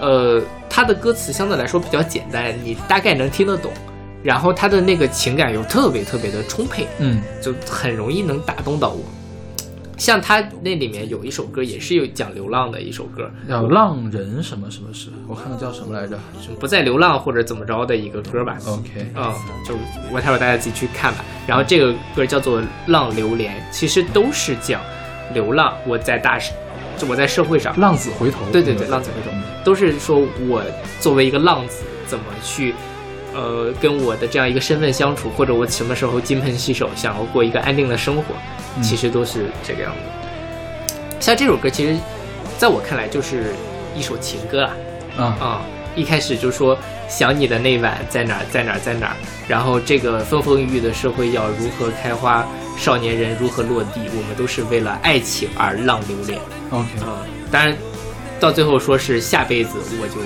[0.00, 3.70] 呃，他的歌词相对来说比较简单，你大概能听得懂。
[4.26, 9.04] 然后他的那个情感又特别特别的充沛，嗯，就很容易能打动到我。
[9.96, 18.58] 像他那里面有一首歌也是有讲流浪的一首歌，叫浪人什么什么事，我看看叫什么来着什么不再流浪或者怎么着的一个歌吧。
[18.66, 19.32] ？OK，嗯，
[19.64, 19.76] 就
[20.12, 21.24] 我待会儿大家自己去看吧。
[21.46, 24.80] 然后这个歌叫做《浪流连》，其实都是讲
[25.32, 25.72] 流浪。
[25.86, 26.52] 我在大社，
[26.98, 28.40] 就我在社会上，浪子回头。
[28.50, 30.62] 对对对，浪子回头，都是说我
[31.00, 32.74] 作为一个浪子怎么去，
[33.36, 38.34] 呃，跟我的这样一个身份相处，或者我什么时候金盆洗手，想要过一个安定的生活，
[38.78, 39.98] 嗯其实都是这个样子。
[41.20, 41.94] 像这首歌，其实
[42.56, 43.52] 在我看来就是
[43.94, 44.72] 一首情歌啊。
[45.18, 45.62] 啊，啊、
[45.94, 46.78] 一开始就说
[47.08, 49.16] 想你的那晚在哪儿，在哪儿，在哪儿。
[49.48, 56.38] 然后这个风风雨雨的社会要如何开花，少年人如何落地，我们都是为了爱情而浪流连。
[56.70, 57.16] OK，嗯，
[57.50, 57.74] 当然，
[58.38, 60.16] 到最后说是下辈子我就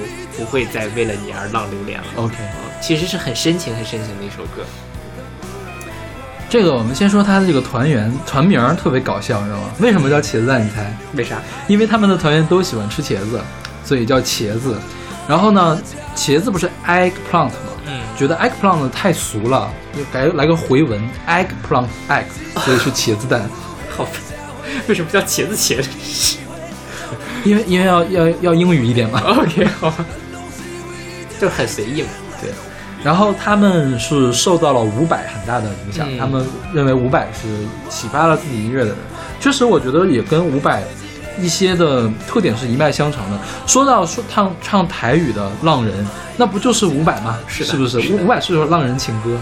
[0.41, 2.07] 不会再为了你而浪流连了。
[2.17, 4.65] OK，嗯，其实是很深情、很深情的一首歌。
[6.49, 9.69] 这个我们先说他的这个团员团名儿特别搞笑，你知道吗？
[9.81, 10.65] 为什么叫茄子蛋？
[10.65, 10.97] 你猜？
[11.13, 11.37] 为啥？
[11.69, 13.39] 因为他们的团员都喜欢吃茄子，
[13.85, 14.79] 所以叫茄子。
[15.29, 15.79] 然后呢，
[16.17, 17.53] 茄子不是 eggplant 吗？
[17.87, 22.25] 嗯，觉得 eggplant 太俗了，就改来个回文 eggplant egg，
[22.65, 23.43] 所以是茄子蛋。
[23.95, 24.09] 好，
[24.89, 25.89] 为什么叫茄子茄子
[27.43, 29.21] 因为因为要要要英语一点嘛。
[29.39, 30.05] OK，好吧，
[31.41, 32.09] 就很随意嘛。
[32.41, 32.51] 对，
[33.03, 37.49] 然后他们是受到了伍佰很大的影响，嗯他们认为伍佰是
[37.89, 38.97] 启发了自己音乐的人。
[39.41, 40.83] 确实，我觉得也跟伍佰
[41.39, 43.39] 一些的特点是一脉相承的。
[43.67, 47.39] 说到说唱唱台语的浪人，那不就是伍佰吗？
[47.47, 47.99] 是是不是？
[48.13, 49.39] 伍伍佰是说浪人情歌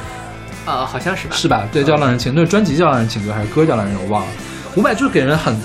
[0.65, 1.35] 啊、好像是吧？
[1.35, 1.67] 是吧？
[1.73, 3.97] 对，叫浪人情，那专辑叫浪人情歌还是歌叫浪人？
[4.03, 4.29] 我忘了。
[4.77, 5.59] 伍佰就是给人很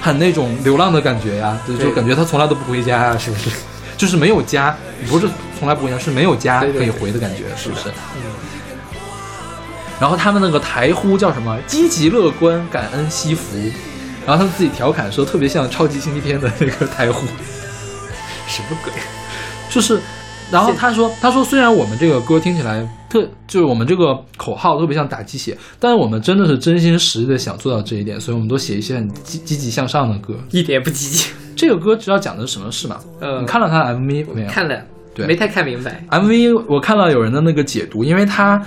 [0.00, 3.50] 很那种流浪的感觉呀，就就感觉他从来都不回家呀，是不是？
[3.98, 4.74] 就是没有家，
[5.08, 5.28] 不是
[5.58, 7.88] 从来不一样，是没有家可以回的感觉，是不是？
[7.88, 8.22] 嗯，
[10.00, 11.58] 然后他们那个台呼叫什么？
[11.66, 13.56] 积极乐观，感恩惜福。
[14.26, 17.26] 然后他们自己调侃说，特别像超级星期天的那个台呼，
[18.46, 18.92] 什么鬼？
[19.70, 20.00] 就是。
[20.48, 30.38] 然后他说：“他说虽然我们这个歌听起来特，就是我们这个口号特别像打鸡血，但是我们真的是真心实意的想做到这一点，所以我们都写一些很积积极向上的歌。
[30.52, 31.30] 一点不积极。
[31.56, 33.00] 这个歌知道讲的是什么事吗？
[33.18, 34.48] 呃你看了他的 MV 没有？
[34.48, 34.80] 看了，
[35.16, 35.26] 对。
[35.26, 36.04] 没太看明白。
[36.10, 38.62] MV 我看到有人的那个解读，因为他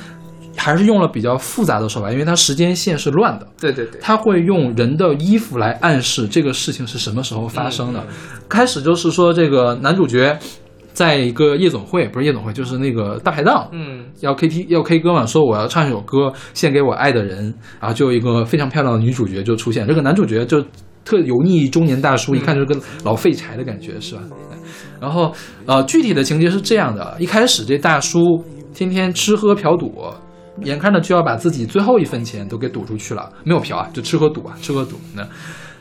[0.57, 8.03] 还是用了比较复杂的手法，因为它时间线是乱的，对对对，他会用人的衣服来暗示这个事情是什么时候发生的。
[8.49, 10.37] 开始就是说这个男主角
[10.91, 14.03] 在一个夜总会，不是夜总会，就是那个大排档，嗯。
[14.19, 20.61] 要 K T 要 K 歌嘛，说我要唱一首歌献给我爱的人，然后就有一个非常漂亮的女主角就出现，这个男主角就
[21.05, 24.21] 特油腻中年大叔，一看就是个老废柴的感觉，是吧？
[25.01, 25.33] 然后
[25.65, 28.43] 呃，具体的情节是这样的：一开始这大叔
[28.73, 29.93] 天天吃喝嫖赌，
[30.63, 35.27] 眼看着就要把自己最后一分钱都给赌出去了，没有嫖啊，就吃喝赌啊，吃喝赌呢。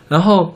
[0.08, 0.54] 然后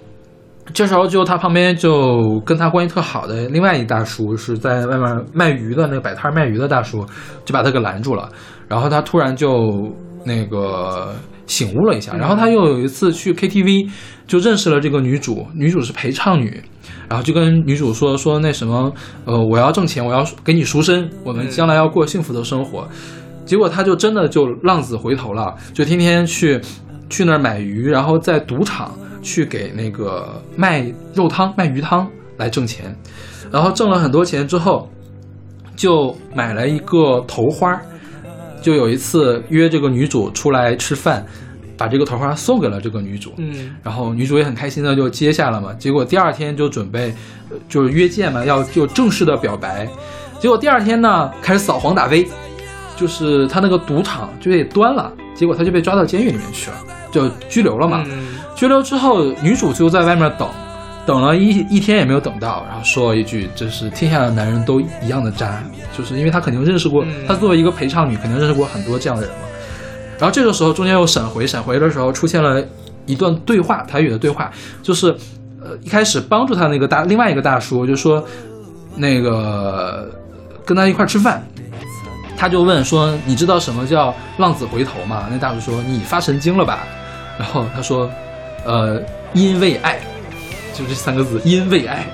[0.73, 7.05] 这时候就他旁边就跟他关系特好的另外一大叔是在外面卖鱼的那个摆摊卖鱼的大叔，
[7.45, 8.31] 就把他给拦住了。
[8.69, 9.93] 然后他突然就
[10.25, 11.15] 那个
[11.47, 13.91] 醒悟了一下，然后他又有一次去 KTV
[14.27, 16.63] 就认识了这个女主，女主是陪唱女，
[17.13, 18.91] 然后就跟女主说说那什么，
[19.27, 22.89] 呃，我要挣钱，我要给你赎身，我们将来要过幸福的生活。
[23.45, 26.59] 结果他就真的就浪子回头了，就天天去
[27.11, 32.09] 去那儿买鱼，然后在赌场去给那个卖肉汤、卖鱼汤
[32.39, 32.97] 来挣钱，
[33.51, 34.89] 然后挣了很多钱之后，
[35.77, 37.79] 就买了一个头花，
[38.63, 41.27] 就有一次约这个女主出来吃饭，
[41.83, 45.74] 把这个桃花送给了这个女主，嗯然后女主也很开心的就接下了嘛。
[45.76, 47.12] 结果第二天就准备，
[47.51, 49.89] 呃就是约见嘛，要就正式的表白。
[50.39, 52.24] 结果第二天呢，开始扫黄打非，
[52.97, 56.76] 就是他那个赌场就被端了，结果他就被抓到监狱里面去了，
[57.11, 58.05] 就拘留了嘛。
[58.07, 60.49] 嗯拘留之后，女主就在外面等，
[61.05, 65.61] 等了一一天也没有等到，然后说了一句：“这是天下的男人都一样的渣。”
[65.99, 69.49] 就是因为她肯定认识过，嗯她作为一个陪唱女，肯定认识过很多这样的人嘛。
[70.23, 72.64] 然后这个时候中间又闪回，闪回的时候出现了
[73.07, 75.09] 一段对话，台语的对话，就是
[75.61, 78.25] 呃一开始帮助他那个大另外一个大叔就说
[78.95, 80.09] 那个
[80.64, 81.45] 跟他一块吃饭，
[82.37, 86.85] 他就问说：“你知道什么叫浪子回头吗？”那大叔说：“你发神经了吧？”
[87.37, 88.09] 然后他说
[88.64, 89.03] ：“呃，
[89.35, 89.99] 因为爱，
[90.73, 92.07] 就这三个字，因为爱。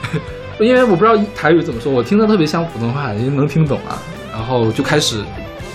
[0.60, 3.96] ”因为我不知道台语怎么说，我听着特别像普通话，因为能听懂啊。
[4.30, 5.24] 然后就开始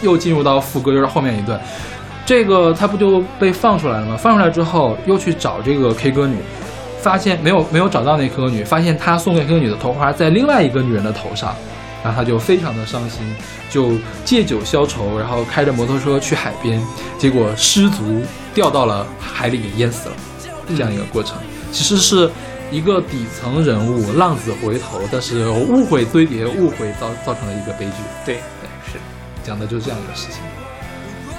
[0.01, 1.59] 又进入到副歌，就是后面一段。
[2.25, 4.15] 这个他不就被放出来了吗？
[4.15, 6.37] 放出来之后又去找这个 K 歌女，
[7.01, 11.53] 发现没有没有找到那 K 歌女，发现他送给 K 歌女的头花在另外一个女人的头上，
[12.03, 13.21] 然后他就非常的伤心，
[13.69, 13.93] 就
[14.23, 16.81] 借酒消愁，然后开着摩托车去海边，
[17.17, 18.21] 结果失足
[18.53, 20.15] 掉到了海里给淹死了，
[20.69, 21.37] 这样一个过程，
[21.71, 22.29] 其实是
[22.69, 27.93] 一个底层人物浪子回头，但是误会堆叠，误会造造成的一个悲剧，
[28.23, 28.39] 对
[29.43, 30.41] 讲的就是这样一个事情。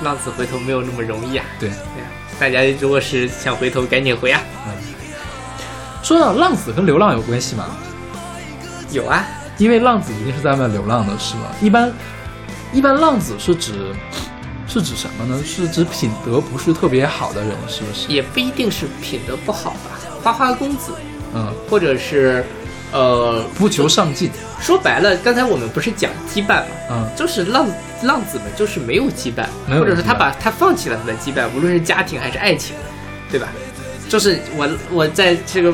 [0.03, 1.44] 浪子回头没有那么容易啊。
[1.61, 4.40] 对，对啊，大家如果是想回头，赶紧回啊。
[6.03, 7.64] 说到浪子跟流浪有关系吗？
[8.90, 9.24] 有啊，
[9.57, 11.42] 因为浪子一定是在外面流浪的，是吗？
[11.61, 11.92] 一般，
[12.72, 13.94] 一般浪子是指
[14.66, 15.40] 是指什么呢？
[15.44, 18.09] 是指品德不是特别好的人，是不是？
[18.09, 20.92] 也不一定是品德不好吧，花花公子，
[21.34, 22.44] 嗯，或者是，
[22.93, 24.30] 呃，不求上进，
[24.61, 26.66] 说白了，刚才我们不是讲羁绊吗？
[26.90, 27.66] 嗯，就是浪
[28.03, 32.76] 浪子们就是没有羁绊，没有或者是他把他放弃了他的羁绊，无论是家庭还是爱情，
[33.30, 33.49] 对吧？
[34.09, 35.72] 就是我我在这个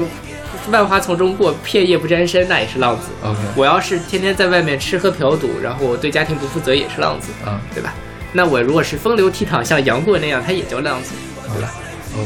[0.70, 3.08] 万花丛中过，片叶不沾身，那也是浪子。
[3.24, 7.92] OK，我要是天天在外面吃喝嫖赌，然后我对家庭不负责，也是浪子，嗯，对吧？
[8.32, 11.12] 那我如果是风流倜傥，像杨过那样，他也叫浪子，
[11.52, 11.74] 对吧？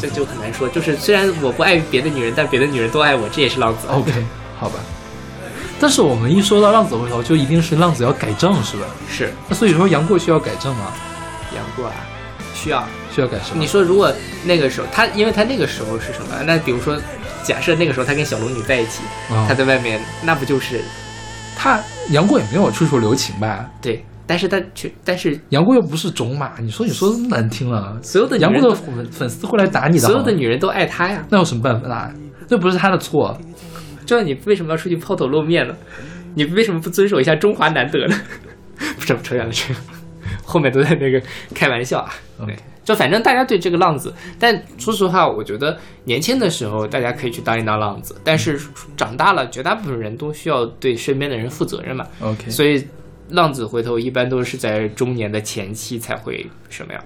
[0.01, 0.69] 这就很难说。
[0.69, 3.87] 就是虽然我不爱别的女人，但别的女人都爱我，这也是浪子。
[3.89, 4.11] OK，
[4.63, 4.77] 好吧。
[5.81, 8.87] 但是我们一说到浪子回头，就一定是浪子要改正，是吧？
[9.11, 10.93] 是那所以说杨过需要改正吗？
[11.57, 11.95] 杨过啊，
[12.55, 12.87] 需要。
[13.13, 13.61] 需要改正？
[13.61, 14.11] 你说如果
[14.45, 16.43] 那个时候他，因为他那个时候是什么？
[16.47, 16.97] 那比如说，
[17.43, 20.81] 假设那个时候他跟小龙女在一起，啊他在外面，那不就是
[21.57, 23.69] 他杨过也没有处处留情吧？
[23.83, 24.05] 对？
[24.25, 31.25] 但是他却，但是杨过又不是种马，你说你说么难听了，所有的杨过的粉粉丝会来打你的，所有的女人都爱他呀。
[31.29, 32.09] 那有什么办法啊？
[32.49, 33.37] 这不是他的错。
[34.05, 35.75] 这你为什么要出去抛头露面呢？
[36.35, 38.21] 你为什么不遵守一下中华难得呢？
[38.97, 39.81] 不是，扯远了，这个
[40.45, 41.23] 后面都在那个
[41.55, 42.13] 开玩笑啊。
[42.85, 48.61] 就反正大家对这个浪子，但说实话，我觉得年轻的时候大家可以去当一当浪子，但是
[48.97, 52.05] 长大了，绝大部分人都需要对身边的人负责任嘛。
[52.21, 52.85] OK，所以
[53.31, 57.05] 浪子回头一般都是在中年的前期才会什么样。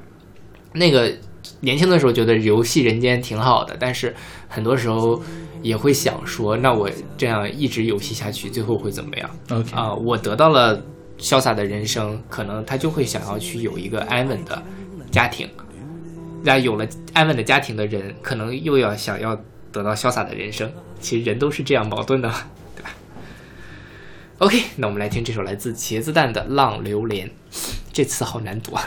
[0.72, 1.12] 那个
[1.60, 4.14] 年轻的时候觉得游戏人间挺好的，但是
[4.48, 5.22] 很多时候
[5.62, 10.82] 也会想说，那我这样一直游戏下去，最后会怎么样？OK 啊、我得到了
[11.18, 14.62] 潇洒的人生，可能他就会想要去有一个安稳的
[15.10, 15.48] 家庭。
[16.42, 19.34] 那有了安稳的家庭的人，可能又要想要
[19.72, 20.70] 得到潇洒的人生。
[21.00, 22.30] 其实人都是这样矛盾的，
[22.76, 22.90] 对吧
[24.38, 27.28] ？OK，那我们来听这首来自茄子蛋的《浪流连》，
[27.92, 28.84] 这词好难读啊。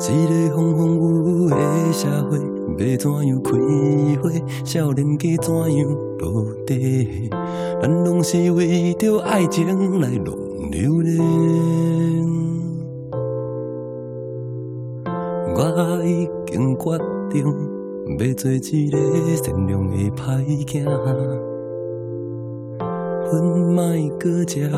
[0.00, 2.38] 一个风风雨雨的社会，
[2.78, 3.50] 要怎样开
[4.22, 4.30] 花？
[4.64, 5.88] 少年家怎样
[6.18, 7.28] 落地？
[7.82, 10.26] 咱拢是为着爱情来浪
[10.70, 11.18] 流连。
[15.56, 17.44] 我已经决定
[18.18, 18.96] 要做一个
[19.42, 20.84] 善良的歹囝，
[23.28, 23.44] 粉
[23.74, 23.82] 莫
[24.18, 24.70] 搁食，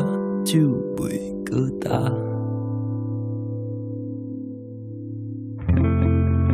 [0.43, 0.59] 酒
[0.97, 2.30] 袂搁干。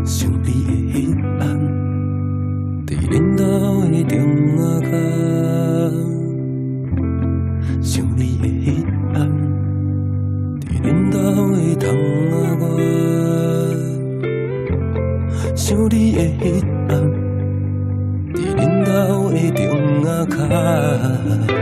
[0.08, 0.96] 想你的迄
[1.38, 1.44] 暗，
[2.88, 3.44] 在恁兜
[3.92, 4.16] 的中
[4.56, 4.92] 仔脚。
[7.82, 8.66] 想你的迄
[9.14, 9.18] 暗，
[10.62, 11.18] 在恁兜
[11.52, 11.86] 的窗
[12.32, 12.64] 仔外。
[15.58, 16.92] 想你的迄暗，
[18.34, 18.88] 在恁兜
[19.32, 19.60] 的中
[20.06, 21.57] 仔脚。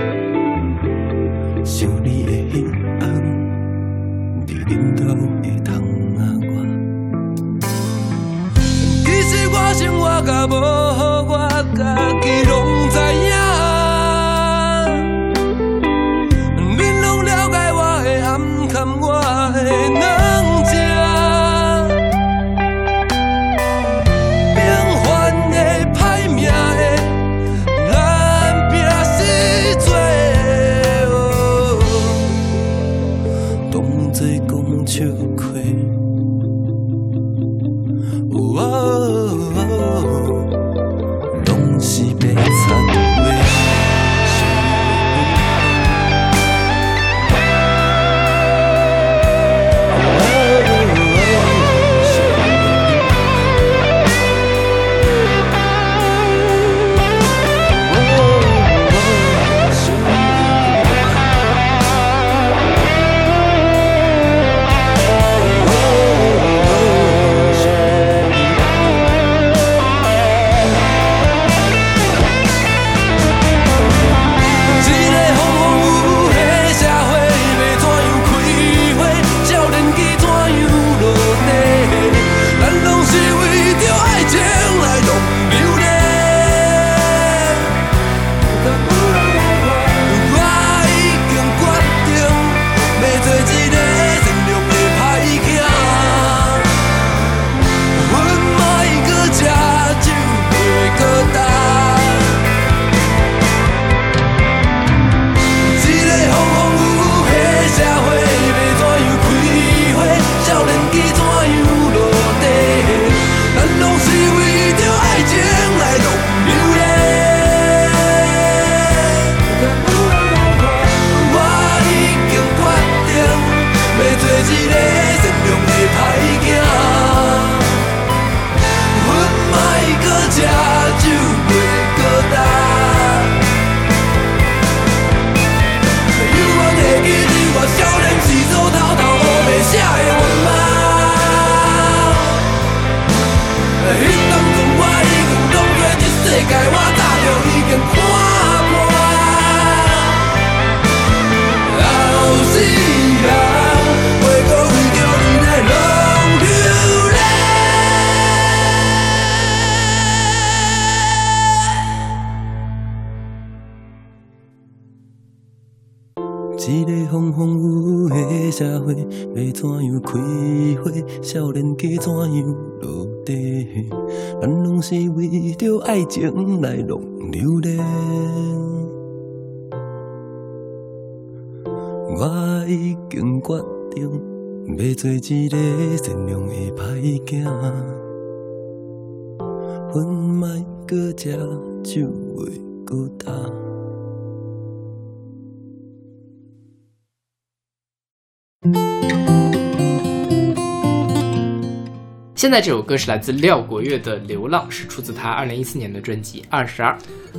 [202.36, 206.96] 现在这首歌是来自廖国月的《流浪》，是出自他二零一四年的专辑《二十二》。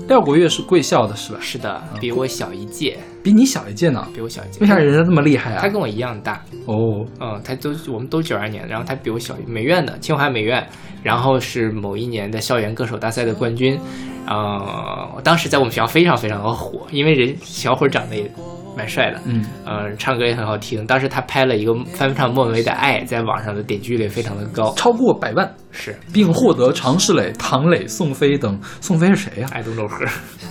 [0.09, 1.39] 廖国月是贵校的是吧？
[1.41, 4.05] 是的，比我小一届，比你小一届呢。
[4.13, 4.59] 比我小一届。
[4.61, 5.61] 为啥人家这么厉害啊？
[5.61, 10.67] 他跟我一样大，哦，嗯，他都我们都九二年，然后他比我小，美院的清华美院，
[11.05, 13.79] 然后是某一年的校园歌手大赛的冠军，
[14.27, 18.31] 呃，当时在我们学校非常非常的火，因为人小伙儿长得也
[18.77, 20.87] 蛮帅的，嗯，呃，唱歌也很好听。
[20.87, 28.61] 当时他拍了一个翻唱莫文蔚的《爱》，在网上的点击率非常的高，超过百万，是并获得常石磊、唐磊、宋飞等。
[28.81, 29.89] 宋飞是谁呀、I don't know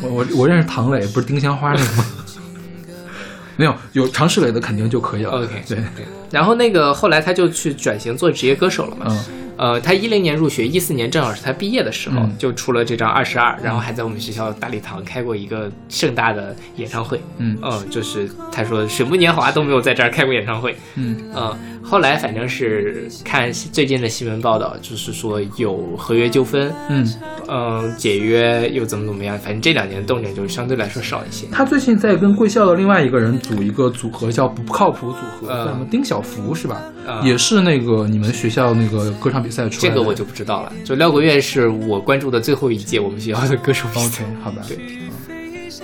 [0.01, 2.05] 我我我认识唐磊，不是丁香花那个吗？
[3.57, 5.31] 没有，有常石磊的肯定就可以了。
[5.31, 6.05] OK，对，对。
[6.31, 9.19] 然后那个后来他就去转型做职业歌手了嘛，嗯，
[9.57, 12.35] 呃，他一零年入学，一四年正好是他毕业的时候，嗯。
[12.37, 17.21] 就出了这张《二十二》，然后还在我们学校大礼堂开过一个盛大的演唱会。
[17.37, 17.57] 嗯。
[17.61, 20.75] 嗯，就是他说水木年华都没有在这儿开过演唱会。
[20.95, 21.17] 嗯。
[21.33, 27.07] 嗯，后来反正是看最近的新闻报道，就是说有合约纠纷，嗯，
[27.47, 31.47] 嗯，解约又怎么怎么样，反正这两年动静就相对来说少一些。
[31.51, 35.87] 他最近在跟贵校的另外一个人组一个组合，叫不靠谱组合，嗯叫什么？
[35.89, 36.81] 丁小福是吧？
[37.07, 39.95] 啊也是那个你们学校那个歌唱比赛出来的。
[39.95, 40.71] 这个我就不知道了。
[40.83, 44.23] 就廖国乐是我关注的最后一届我们学校的歌手比赛。
[44.23, 44.61] OK 好吧。
[44.67, 44.77] 对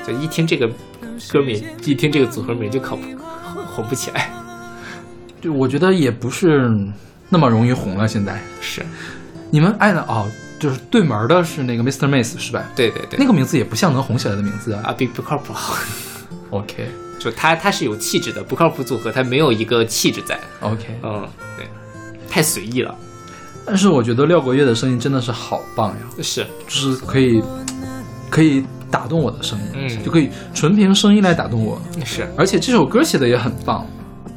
[0.06, 0.68] 就一听这个
[1.32, 3.04] 歌名，一听这个组合名就靠不
[3.76, 4.32] 红 不起来。
[5.40, 6.72] 对我觉得也不是
[7.30, 8.08] 那么容易红了。
[8.08, 8.84] 现在是
[9.52, 10.28] 你们爱的哦，
[10.60, 12.08] 就是对门的是那个 Mr.
[12.08, 12.64] Mace 是吧？
[12.76, 14.82] 对对对，那个名字也不像能红起来的名字啊。
[14.86, 15.54] 啊，不不靠谱。
[16.50, 16.88] OK
[17.24, 20.40] 就他他是有气质的，不靠谱组合他没有一个气质在。
[20.62, 21.68] OK，嗯，对，
[22.28, 22.96] 太随意了。
[23.64, 27.42] 但是我觉得廖国月的声音真的是好棒呀，是，就是可以
[28.30, 31.80] 可以打动我的声音，嗯就可以纯凭声音来打动我。
[32.04, 33.86] 是而且这首歌写的也很棒，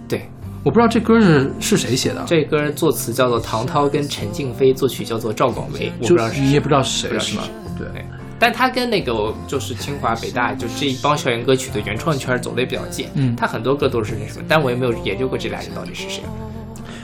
[0.06, 0.28] 对。
[0.62, 6.28] 我不知道这歌是是谁写的，这歌作词叫做唐涛，跟陈静飞，作曲叫做赵广为，我不就知道。
[6.30, 7.42] 你也不知道是谁是吗？
[7.76, 8.04] 对对，
[8.38, 13.06] 但他跟那个就是清华、北大，就这一帮校园歌曲的原创圈走的也比较近。
[13.14, 16.22] 嗯他很多歌都是那什么，但我也没有研究过这俩人到底是谁。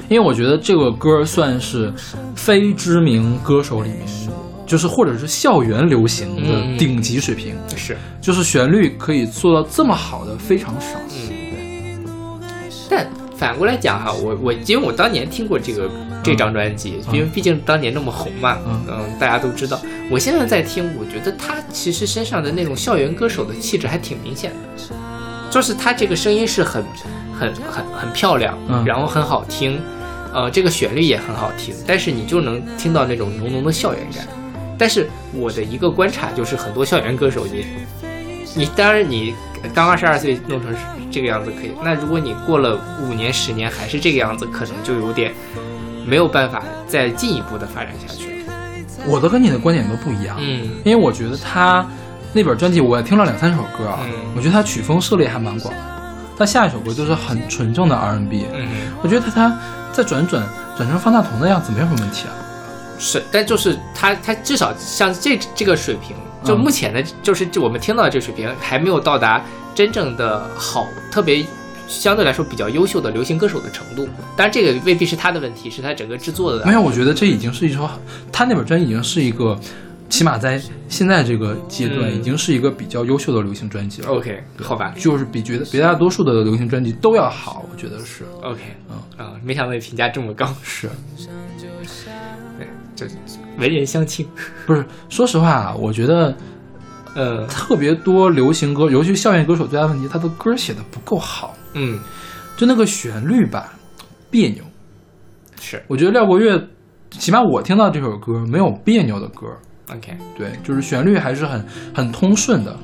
[0.08, 1.92] 因为我觉得这个歌算是
[2.34, 4.00] 非知名歌手里面，
[4.66, 10.98] 就是或者是校园流行的嗯顶级水平，是，就是旋律可以做到这么好的非常少。
[11.10, 11.36] 嗯
[12.88, 13.08] 但
[13.40, 15.90] 反过来讲哈，我我因为我当年听过这个
[16.22, 19.80] 这张专辑，因为毕竟当年那么红嘛，嗯大家都知道。
[20.10, 24.94] 我现在在听，我觉得他其实身上的那种校园歌手的气质还挺明显的，
[25.50, 26.84] 就是他这个声音是很
[27.32, 29.80] 很很很漂亮，嗯然后很好听，
[30.34, 34.28] 呃，这个旋律也很好听，但是你就能听到那种浓浓的校园感。
[34.76, 37.64] 但是我的一个观察就是，很多校园歌手你
[38.54, 39.34] 你当然你
[39.74, 40.74] 刚二十二岁弄成
[41.10, 45.32] 这个样子可以，那如果你过了五年十年还是这个样子，可能就有点
[46.06, 48.52] 没有办法再进一步的发展下去了。
[49.06, 51.86] 我的跟你的观点都不一样，嗯因为我觉得他
[52.32, 55.80] 那本专辑我也听了两三首歌啊，嗯我觉得他曲风涉猎还蛮广的。
[56.38, 58.66] 他下一首歌就是很纯正的 R&B，、嗯，
[59.02, 59.58] 我觉得他他
[59.92, 60.42] 再转转
[60.74, 62.32] 转成方大同的样子没有什么问题啊。
[62.98, 66.60] 是，但就是他他至少像这这个水平，就嗯。
[66.60, 71.44] 目前的，就是就我们听到的这个水平，还没有到达真正的好，特别
[71.86, 74.08] 相对来说比较优秀的流行歌手的程度。
[74.36, 77.88] 当然，这个未必是他的问题，是他整个制作的没有，我觉得这已经是一首，
[78.32, 79.58] 他那本专辑已经是一个，
[80.08, 82.14] 起码在现在这个阶段，嗯。
[82.16, 84.08] 已经是一个比较优秀的流行专辑了。
[84.08, 88.60] OK，好吧就是比绝绝大多数的流行专辑都要好，我觉得是，OK，
[88.90, 88.96] 嗯。
[89.16, 90.88] 啊，没想到你评价这么高，是，
[91.58, 91.59] 对，
[93.08, 93.14] 这
[93.58, 94.26] 为人相轻，
[94.66, 94.84] 不是？
[95.08, 96.34] 说实话啊，我觉得
[97.14, 101.98] 呃特别多流行歌，尤其校园歌手最大的问题，他的歌写的不够好，嗯，
[102.56, 103.72] 就那个旋律吧，
[104.30, 104.64] 别扭。
[105.60, 106.58] 是我觉得廖国月，
[107.10, 109.46] 起码我听到这首歌没有别扭的歌
[109.92, 112.74] ，OK，对，就是旋律还是很很通顺的，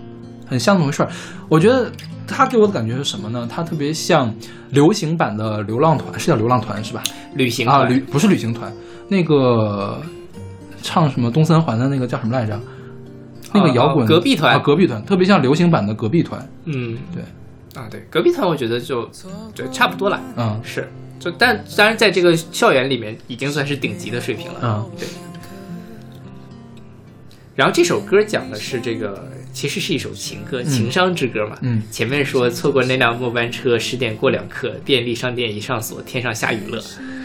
[0.46, 1.08] 很像那么回事儿。
[1.48, 1.90] 我觉得
[2.26, 3.48] 他给我的感觉是什么呢？
[3.50, 4.34] 他特别像
[4.70, 7.02] 流行版的流浪团，是叫流浪团是吧？
[7.06, 8.70] 啊，旅行啊旅不是旅行团，
[9.08, 10.00] 那个
[10.82, 12.58] 唱什么东三环的那个叫什么来着？
[13.52, 14.54] 那个哦摇滚、哦隔壁团。
[14.54, 16.46] 啊，隔壁团特别像流行版的隔壁团。
[16.64, 17.22] 嗯，对，
[17.80, 19.08] 啊对，隔壁团我觉得就
[19.54, 20.60] 就差不多了，嗯。
[20.62, 20.88] 是，
[21.18, 24.90] 就但当然在这个校园里面已经算是顶级的水平了，嗯。
[24.98, 25.08] 对。
[27.54, 29.26] 然后这首歌讲的是这个，
[29.56, 31.56] 其实是一首情歌，情商之歌嘛。
[31.62, 36.82] 嗯前面说错过那辆末班车，十点过两刻，便利商店一上锁，天上下雨了。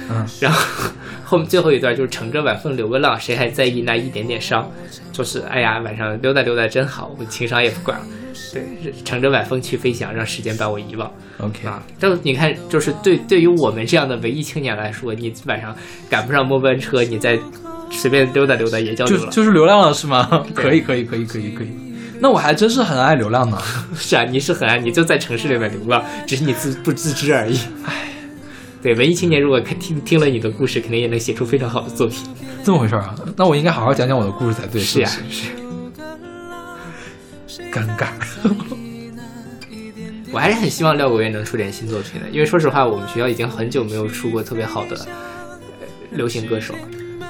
[0.10, 0.90] 嗯，然后
[1.26, 4.72] 后面最后一段就是乘着晚风流个浪，谁还在意那一点点伤？
[5.12, 8.06] 就是哎呀，晚上溜达溜达真好，我情商也不管了。
[8.54, 8.64] 对，
[9.04, 11.12] 乘着晚风去飞翔，让时间把我遗忘。
[11.40, 15.76] OK，啊，但你看，就是对对于我们这样的文艺青年来说，你晚上
[16.10, 17.38] 赶不上末班车，你再
[17.92, 20.46] 随便溜达溜达也叫就是流浪了是吗？
[20.56, 21.91] 对可以可以可以可以可以。
[22.22, 23.60] 那我还真是很爱流浪呢。
[23.98, 27.60] 是啊，你是很爱，你就在城市里面流浪，只是你自不自知而已。
[27.84, 28.14] 唉，
[28.82, 32.20] 对，文艺青年如果看听听了你的故事，肯定也能写出非常好的作品。
[32.64, 33.16] 这么回事啊？
[33.36, 34.80] 那我应该好好讲讲我的故事才对。
[34.80, 35.50] 是呀、不是。
[37.72, 38.10] 尴尬。
[40.32, 45.10] 我还是很希望廖国元能出点新作品的，因为说实话，我们学校已经很久没有出过特别好的、呃、
[46.12, 46.80] 流行歌手了。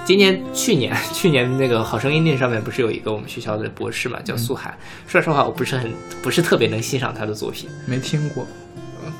[0.04, 4.76] 今年、去年、 去年那个《好声音》那上面不是有一个我们学校的博士嘛，叫苏涵。
[5.08, 5.91] 说实话，我不是很、
[6.22, 8.43] 不是特别能欣赏他的作品，没听过，《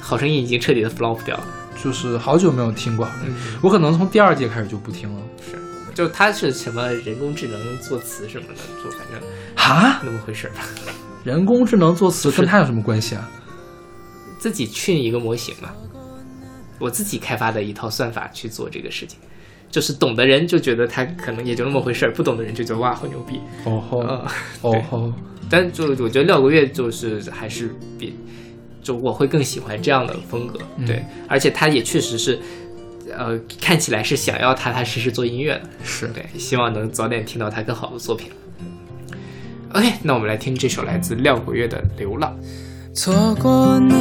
[0.02, 1.44] 好声音》已经彻底的 flop 掉了。
[1.82, 3.08] 就是好久没有听过。
[3.26, 5.22] 嗯我可能从第二届开始就不听了。
[5.40, 5.58] 是，
[5.96, 9.20] 就他是什么人工智能作词什么的，就反正
[9.56, 10.52] 哈，那么回事。
[11.24, 13.30] 人工智能作词跟他有什么关系啊？
[14.38, 15.70] 自己训一个模型嘛，
[16.78, 19.20] 我自己开发的一套算法去做这个事情。
[19.72, 23.40] 就是懂的人就觉得他可能也就那么回事儿，不懂的人就觉得哇好牛逼。
[23.64, 24.28] 哦吼，呃，
[24.62, 25.14] 哦吼，
[25.50, 28.16] 但就我觉得廖国月就是还是比，
[28.84, 30.86] 就我会更喜欢这样的风格，嗯。
[30.86, 32.38] 对，而且他也确实是，
[33.18, 36.08] 呃，看起来是想要踏踏实实做音乐的，是。
[36.10, 38.30] 对，希望能早点听到他更好的作品。
[39.74, 42.38] OK，那我们来听这首来自廖国月的《流浪》。
[42.94, 43.96] 错过那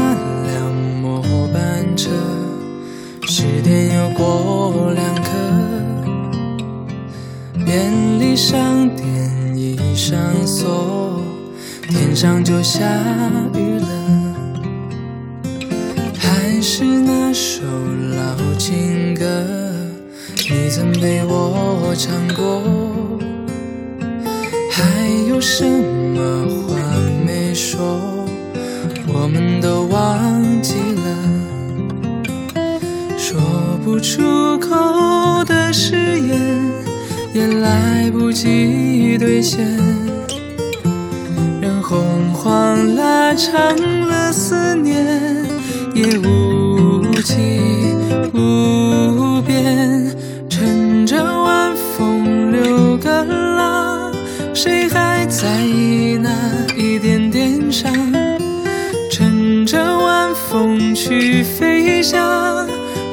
[8.41, 9.07] 便利商店
[9.55, 11.20] 已上锁，
[11.88, 12.82] 天上就下
[13.55, 13.86] 雨了，
[16.18, 17.61] 还是那首
[18.16, 19.45] 老情歌，
[20.51, 22.62] 你曾陪我唱过。
[24.70, 26.74] 还有什么话
[27.26, 28.01] 没说？
[29.07, 32.64] 我们都忘记了，
[33.18, 33.38] 说
[33.84, 36.70] 不出口的誓言，
[37.33, 39.64] 也来不及兑现，
[41.61, 43.76] 让洪荒拉长
[44.09, 45.07] 了思念，
[45.95, 47.35] 也无际
[48.35, 50.11] 无边，
[50.49, 54.12] 乘着晚风流个浪，
[54.53, 56.31] 谁还在意那
[56.76, 57.93] 一点点伤？
[59.09, 62.66] 乘着晚风去飞翔，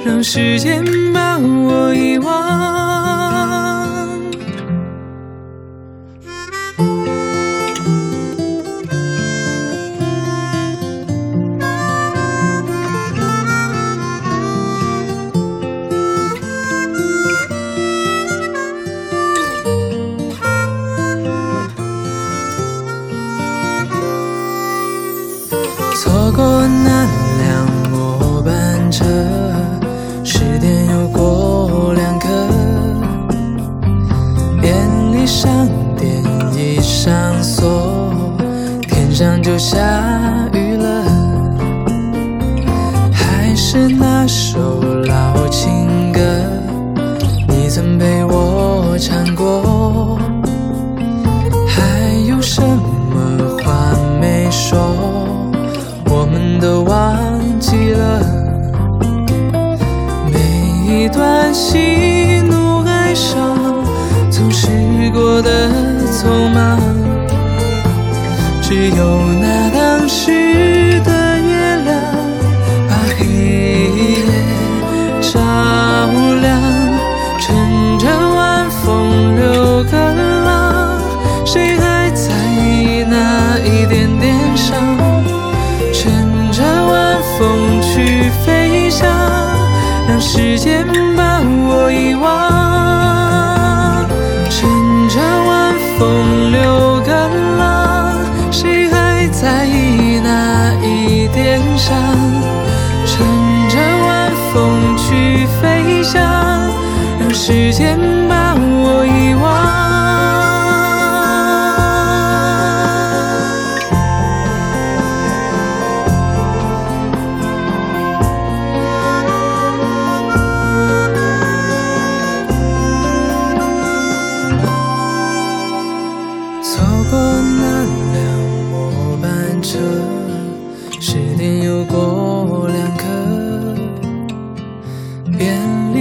[0.03, 2.86] 让时间把我遗忘。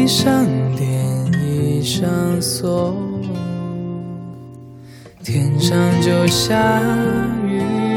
[0.06, 0.46] 上
[0.76, 0.86] 点
[1.32, 2.08] 一上
[2.40, 2.94] 锁，
[5.24, 6.80] 天上就下
[7.44, 7.95] 雨。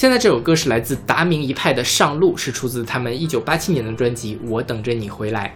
[0.00, 5.54] 现在这首歌是来自达明一派的《上路》，是出自他们一九八七年的专辑《我等着你回来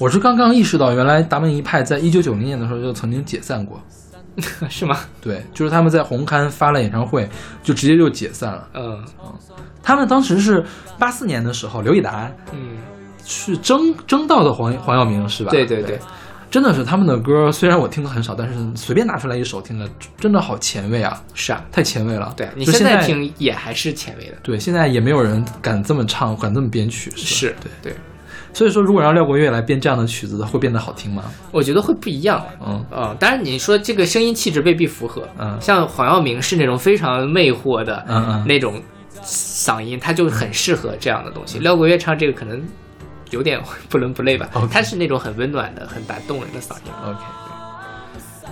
[0.00, 3.80] 我是刚刚意识到，原来达明一派在一九九零年的时候就曾经解散过。》，
[4.68, 4.98] 是吗？
[5.20, 7.28] 对，就是他们在红磡发了演唱会，
[7.62, 8.68] 就直接就解散了。
[8.74, 9.32] 嗯嗯
[9.84, 10.64] 他们当时是
[10.98, 12.78] 八四年的时候，刘以达嗯，
[13.24, 15.52] 去争争到的黄黄耀明是吧？
[15.52, 16.00] 对对对，
[16.54, 22.32] 真的是他们的歌，虽然我听的很少，但是随便拿出来一首听的，真的好前卫啊，是啊，太前卫了。
[22.36, 27.92] 对你就现在听也还是前卫的，对，现在也没有人敢这么唱，敢这么编曲，是对。
[27.92, 27.96] 对，
[28.52, 31.24] 所以说，如果让廖国月来编这样的曲子，会变得好听吗？
[31.50, 32.40] 我觉得会不一样。
[32.64, 38.80] 嗯嗯，当然你说这个声音气质未必符合，嗯像黄耀明是那种非常魅惑的，嗯嗯那种
[39.24, 41.58] 嗓音，他就很适合这样的东西。
[41.58, 42.62] 廖国月唱这个可能
[43.30, 46.92] 有点 不伦不类吧他是那种很温暖的、很打动人的嗓音。
[47.04, 47.18] ，OK，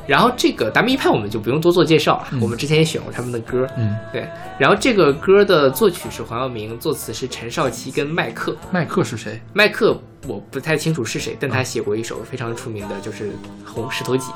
[0.07, 4.29] 然后这个达明一派我们就不用多做介绍了，嗯我们之前也选过他们的歌，嗯，对。
[4.59, 8.57] 然后这个歌的作曲是黄耀明，作词是陈少琪跟麦克。
[8.71, 9.41] 麦克是谁？
[9.53, 9.97] 麦克
[10.27, 13.31] 我不太清楚是谁，但他写过一首非常出名的，就是
[13.65, 14.31] 《红石头记》，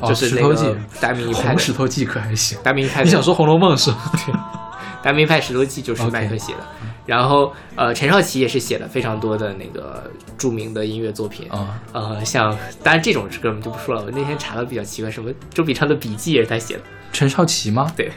[0.00, 2.58] 哦，就是那个石头记，达明一派的红石头记可还行。
[2.62, 3.04] 达明一派。
[3.04, 3.90] 你想说《红楼梦》是？
[5.06, 6.58] 达明一派石头记就是麦克写的，
[7.06, 11.48] 然后呃，陈少奇也是写了非常多的那个著名的音乐作品。
[11.48, 12.50] 啊，呃，像
[12.82, 14.02] 当然这种歌我们就不说了。
[14.02, 16.80] 我那天查的比较奇怪，什么周笔畅的笔记也是他写的，
[17.12, 17.88] 陈少奇吗？
[17.96, 18.10] 对，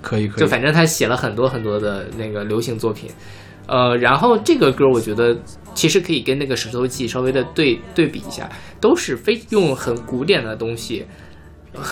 [0.00, 0.38] 可以，可以。
[0.38, 3.10] 就反正他写了很多很多的那个流行作品，
[3.66, 5.36] 呃，然后这个歌我觉得
[5.74, 8.48] 其实可以跟那个《石头记》稍微的对对比一下，
[8.80, 11.08] 都是非用很古典的东西，呃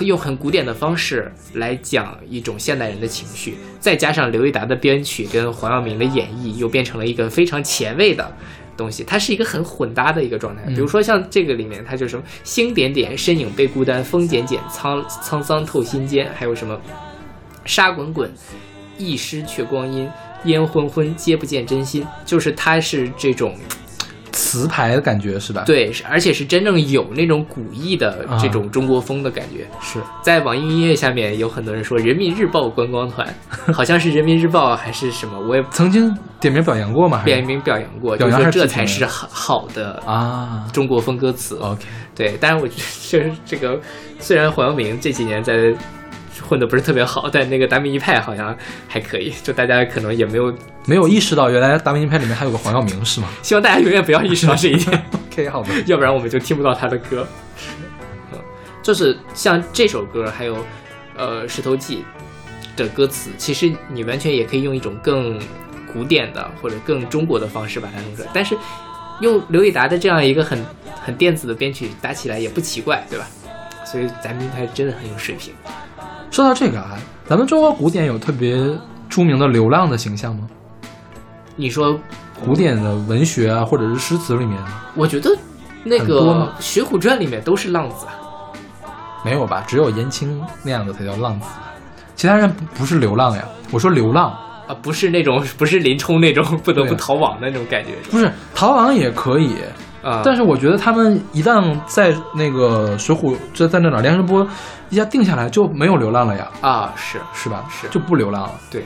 [0.00, 8.36] 用很古典的方式来讲一种现代人的情绪，再加上刘一达的编曲跟黄耀明的演绎，又变成了一个非常前卫的。
[8.76, 10.62] 东西，它是一个很混搭的一个状态。
[10.66, 16.80] 比如说像这个里面，它就什么星点点，身影被孤单，风剪剪，沧沧桑透心间，还有什么
[17.64, 18.30] 沙滚滚，
[18.96, 20.08] 一失却光阴，
[20.44, 22.06] 烟昏昏，皆不见真心。
[22.24, 23.52] 就是它是这种
[24.38, 29.66] 词牌的感觉是吧？，对，而且是真正有那种古意的啊这种中国风的感觉。
[29.80, 33.26] 是在网易音乐下面有很多人说人民日报观光团，
[33.74, 37.18] 好像是人民日报还是什么，我也曾经点名表扬过吗？
[37.18, 41.56] 还是点名表扬过，就表扬说还是批评这才是好好的啊中国风歌词。
[41.56, 41.82] ，OK，
[42.14, 43.76] 对，但是我觉得就是这个，
[44.20, 45.74] 虽然黄耀明这几年在
[46.48, 48.56] 混的不是特别好，但那个达明一派好像
[48.88, 50.52] 还可以，就大家可能也没有，
[50.86, 55.04] 没有意识到原来达明一派里面还有个黄耀明是吗 希望大家永远不要意识到这一点？
[55.30, 57.28] OK，好的，要不然我们就听不到他的歌。
[58.32, 58.38] 嗯，
[58.82, 60.56] 就是像这首歌，还有
[61.16, 62.04] 呃《石头记》
[62.78, 65.38] 的歌词，其实你完全也可以用一种更
[65.92, 68.56] 古典的或者更中国的方式把它弄出来，但是
[69.20, 70.58] 用刘以达的这样一个很
[71.04, 73.26] 很电子的编曲搭起来也不奇怪，对吧？
[73.84, 75.54] 所以咱们一派真的很有水平。
[76.38, 78.56] 说到这个啊，咱们中国古典有特别
[79.08, 80.48] 著名的流浪的形象吗？
[81.56, 81.98] 你说，
[82.44, 84.56] 古典的文学啊，或者是诗词里面
[84.94, 85.36] 我觉得
[85.82, 88.22] 那个《水浒传》里面都是浪子啊，
[89.24, 89.64] 没有吧？
[89.66, 91.46] 只有颜青那样的才叫浪子，
[92.14, 93.44] 其他人不不是流浪呀。
[93.72, 94.30] 我说流浪，
[94.68, 99.56] 啊，不是那种不是林冲那种不得不逃亡的那种感觉，不是逃亡也可以，
[100.08, 104.46] 啊，但是我觉得他们一旦在那个《水浒》这在那哪儿梁山泊
[104.88, 107.64] 一下定下来，就没有流浪了呀，啊是是吧？
[107.70, 108.54] 是就不流浪了。
[108.70, 108.84] 对，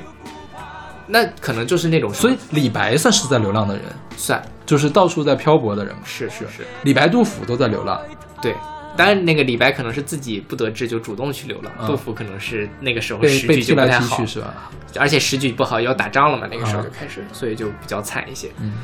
[1.07, 3.85] 那可能就是那种所以李白算是在流浪的人，
[4.16, 6.01] 算就是到处在漂泊的人嘛。
[6.05, 8.01] 是是是，李白、杜甫都在流浪，
[8.41, 8.55] 对。
[8.95, 14.70] 当然，那个李白可能是自己不得志就主动去流浪，嗯杜甫可能是那个时候时局就不太好，去是吧？
[15.01, 18.51] 而且时局不好，要打仗了嘛，那个时候啊就开始，所以就比较惨一些。
[18.61, 18.75] 嗯，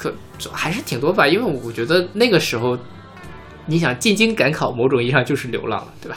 [0.00, 2.78] 可就还是挺多吧，因为我觉得那个时候，
[3.66, 6.16] 你想进京赶考，某种意义上就是流浪了，对吧？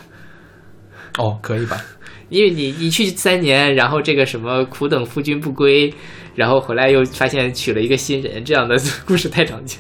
[1.19, 1.75] 哦，可以吧？
[2.29, 5.93] 因为你一去三年，然后这个什么苦等夫君不归，
[6.33, 9.77] 然后回来又发现娶了一个新人，这样的 故事太常见。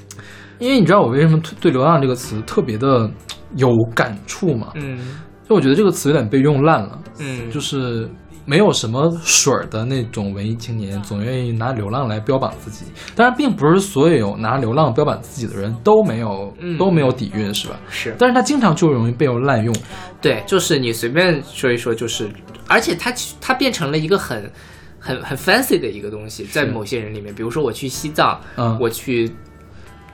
[0.59, 3.09] 因为你知道我为什么对“流浪”这个词特别的
[3.55, 4.71] 有感触吗？
[4.75, 4.99] 嗯
[5.47, 8.09] 就我觉得这个词有点被用烂了，嗯，就是
[8.45, 12.85] 没有什么水儿的那种文艺青年，总愿意拿流浪来标榜自己。
[13.15, 17.79] 当然，并不是所有拿流浪标榜自己的人都没有、嗯都没有底蕴，是吧？
[17.89, 19.73] 是但是他经常就容易被滥用。
[20.21, 22.29] 对，就是你随便说一说，就是，
[22.67, 24.51] 而且他他变成了一个很
[24.99, 29.31] 很很 fancy 的一个东西，在某些人里面，比如说我去西藏，嗯我去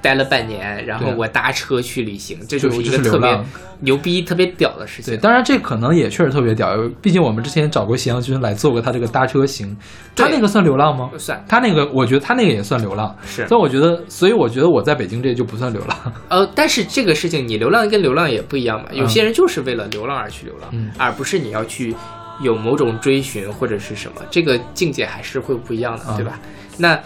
[0.02, 3.40] 待了半年，然后我搭车去旅行，这就是一个特别
[3.82, 5.14] 牛逼、特别屌的事情。
[5.14, 9.76] 对，当然这可能也确实特别屌，毕竟我们之前找过咸阳君来做过他这个搭车行，
[10.16, 11.10] 他那个算流浪吗？
[11.18, 15.98] 算他那个，我觉得他那个也算流浪，是所以我觉得，所以我觉得我在北京这就不算流浪。
[16.30, 18.90] 呃，但是这个事情，你流浪跟流浪也不一样嘛。
[18.92, 21.96] 有些人就是为了流浪而去流浪，嗯而不是你要去
[22.42, 26.40] 有某种追寻或者是什么，这个境界还是会不一样的，嗯对吧？
[26.78, 26.98] 那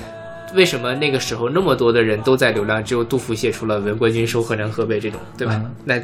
[0.54, 5.54] 为什么那个时候那么多的人都在流浪，只有杜甫写出了“闻官军收河南河北”这种，对吧？
[5.56, 6.02] 嗯那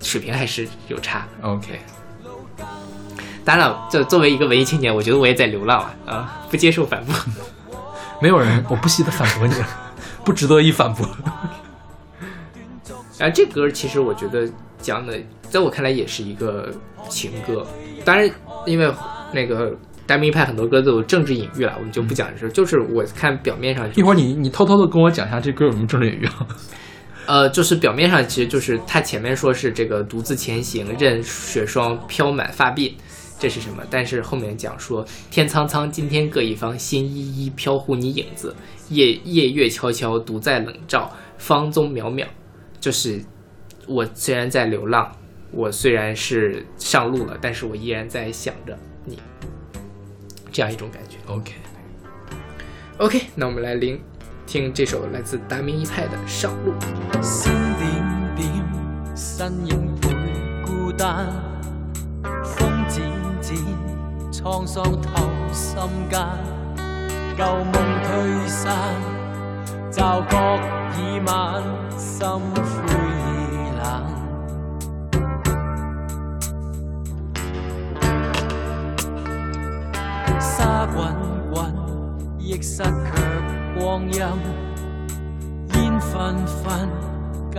[0.00, 1.26] 水平还是有差。
[1.42, 1.78] OK，
[3.44, 7.14] 当然了，这作为一个文艺青年，我觉得我也在流浪啊，啊，不接受反驳。
[8.20, 9.54] 没有人，我不惜的反驳你，
[10.24, 11.06] 不值得一反驳。
[13.18, 14.48] 然后这歌其实我觉得
[14.80, 15.18] 讲的，
[15.50, 16.72] 在我看来也是一个
[17.08, 17.66] 情歌。
[18.04, 18.30] 当然，
[18.64, 18.90] 因为
[19.32, 19.76] 那个
[20.10, 22.48] 大明派很多歌都有政治隐喻了，我们就不讲这。
[22.48, 26.48] 就是我看表面上，一会儿你你偷偷的跟我讲一下这歌有什么政治隐喻啊？
[27.26, 32.92] 呃，就是表面上其实就是他前面说是这个独自前行，任雪霜飘满发鬓，
[33.38, 33.84] 这是什么？
[33.88, 38.52] 但是后面讲说天苍苍，今天各一方，心依依飘忽你影子，
[38.88, 41.08] 夜夜月悄悄，独在冷照，
[41.38, 42.26] 芳踪渺渺。
[42.80, 43.22] 就是
[43.86, 45.12] 我虽然在流浪，
[45.52, 49.16] 我虽然是上路了，但是我依然在想着你，
[50.52, 51.16] 这样一种感觉。
[51.26, 54.00] OK，OK，那我们来聆
[54.46, 56.72] 听这首来自达明一派的《上路》。
[57.22, 58.46] 星點點，
[59.16, 60.08] 身影倍
[60.64, 61.28] 孤單，
[62.22, 63.00] 風漸
[63.40, 63.54] 漸，
[64.32, 65.80] 滄桑透心
[66.10, 66.20] 間，
[67.36, 67.72] 舊夢
[68.04, 68.94] 退散，
[69.92, 70.36] 驟覺
[70.96, 71.62] 已晚，
[71.96, 72.89] 心灰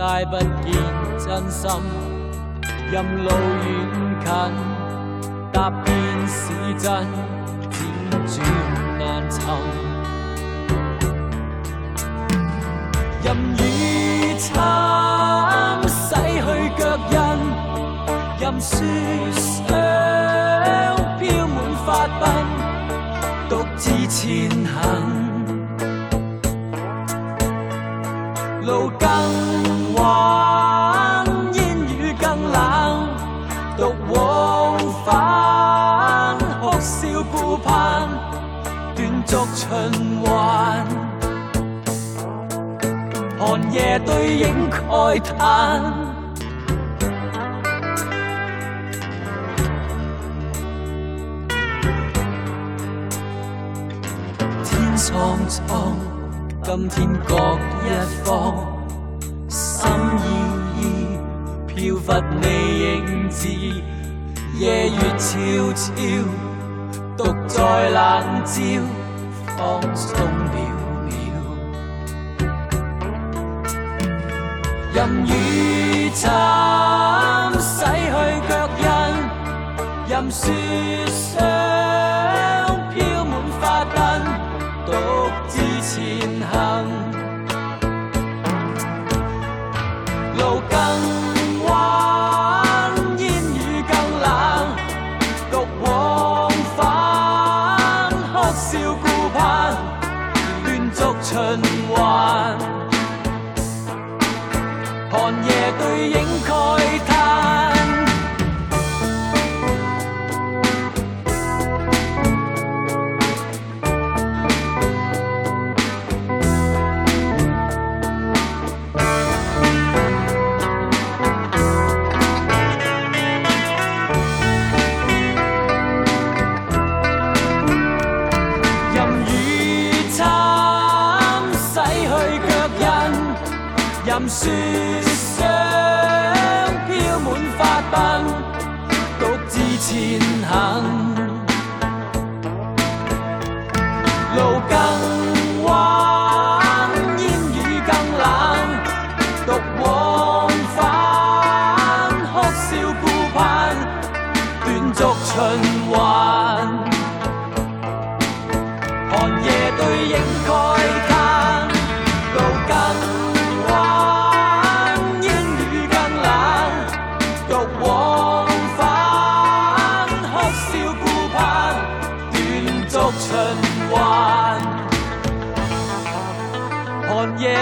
[0.02, 0.74] 皆不見
[1.16, 1.70] 真心。
[2.90, 3.64] 任路遠
[4.24, 4.26] 近，
[5.52, 5.94] 踏遍
[6.26, 7.06] 市鎮，
[7.70, 7.72] 輾
[8.26, 8.42] 轉
[8.98, 9.00] 難
[9.30, 9.38] 尋。
[13.22, 14.50] 任雨侵，
[15.86, 16.46] 洗去
[16.76, 16.82] 腳
[17.12, 17.14] 印，
[18.40, 18.74] 任雪
[19.36, 19.70] 霜
[21.20, 21.88] 飄滿髮
[22.18, 22.20] 鬢，
[23.48, 25.21] 獨自前行。
[45.02, 45.34] 影慨嘆。
[54.64, 55.96] 天苍苍，
[56.62, 57.34] 今天各
[57.82, 57.86] 一
[58.24, 58.54] 方，
[59.48, 59.90] 心
[60.78, 60.82] 依依，
[61.68, 62.06] 飄忽
[62.40, 62.46] 你
[62.80, 63.48] 影子，
[64.58, 65.92] 夜月悄悄，
[67.16, 68.62] 独在冷照，
[69.56, 69.60] 放
[69.94, 70.14] 鬆
[70.52, 70.56] 渺
[74.94, 76.28] 任雨侵，
[77.58, 78.12] 洗去
[78.46, 78.84] 脚印，
[80.06, 80.52] 任雪
[81.06, 81.40] 霜
[82.90, 83.96] 飘满花灯，
[84.84, 84.92] 独
[85.48, 85.96] 自前
[86.52, 86.91] 行。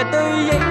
[0.00, 0.69] 寒夜對影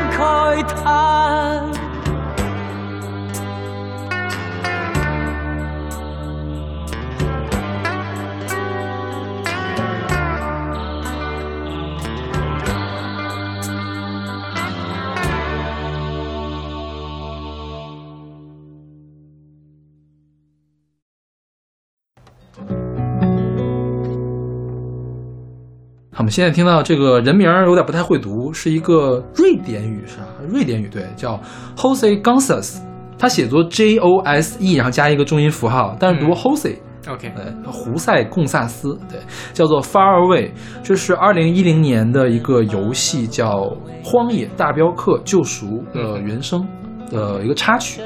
[26.30, 30.28] 们现在听到这个人名儿有点不太会读，是一个瑞典语是吧？
[30.48, 31.42] 瑞典语对，叫
[31.76, 32.78] Jose Gonzalez，
[33.18, 36.76] 他写作 J O S E，然后加一个重音符号，但是读嗯 Jose。
[37.08, 39.20] OK，呃，胡塞贡萨斯，对，
[39.54, 40.52] 叫做 Far Away，
[40.84, 43.62] 这是二零一零年的一个游戏，叫
[44.04, 46.64] 《荒野大镖客：救赎》的原声
[47.10, 48.02] 的一个插曲。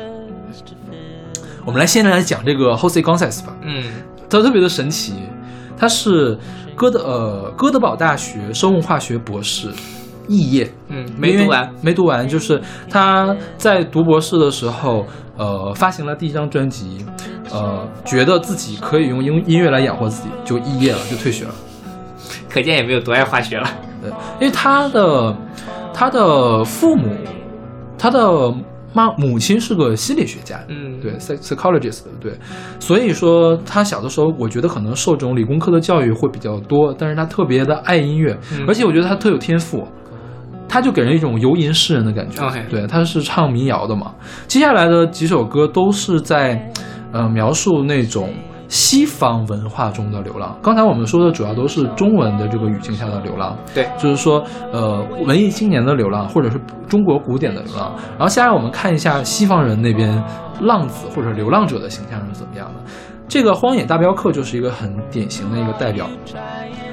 [1.65, 3.83] 我们来先来讲这个 Jose Gonzalez 吧，嗯
[4.29, 5.13] 他特别的神奇，
[5.83, 6.37] 他是
[6.77, 9.69] 哥德呃哥德堡大学生物化学博士，
[10.29, 15.05] 肄业，嗯，没读完，，没读完，就是他在读博士的时候，
[15.35, 17.05] 呃，发行了第一张专辑，
[17.51, 21.53] 呃，觉得自己可以用音音乐来养活自己，就肄业了，就退学了。
[22.49, 23.67] 可见也没有多爱化学了。
[24.01, 24.09] 对，
[24.39, 25.35] 因为他的
[25.93, 27.13] 他的父母，
[27.97, 28.55] 他的
[28.93, 32.33] 妈母亲是个心理学家，嗯，对，psy psychologist，对，
[32.79, 39.87] 所以说他小的时候，我觉得可能受这种理工科的教育会比较多，但是他特别的爱音乐，嗯而且我觉得他特有天赋，
[40.69, 42.41] 他就给人一种游吟诗人的感觉。
[42.69, 44.13] 对，他是唱民谣的嘛。
[44.47, 46.71] 接下来的几首歌都是在，
[47.11, 48.29] 呃，描述那种。
[48.73, 57.93] 西方文化中的流浪，刚才我们说的主要都是中文的这个语境下的流浪，对，就是说，呃，文艺青年的流浪，或者是中国古典的流浪。
[58.17, 60.19] 然后下来我们看一下西方人那边
[60.59, 62.91] 浪子或者流浪者的形象是怎么样的。
[63.27, 66.09] 这个《荒野大镖客》就是一个很典型的一个代表，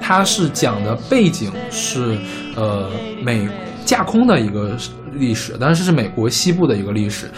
[0.02, 2.18] 它是讲的背景是
[2.56, 2.90] 呃
[3.24, 3.48] 美
[3.86, 4.76] 架空的一个
[5.14, 7.30] 历史，但是是美国西部的一个历史。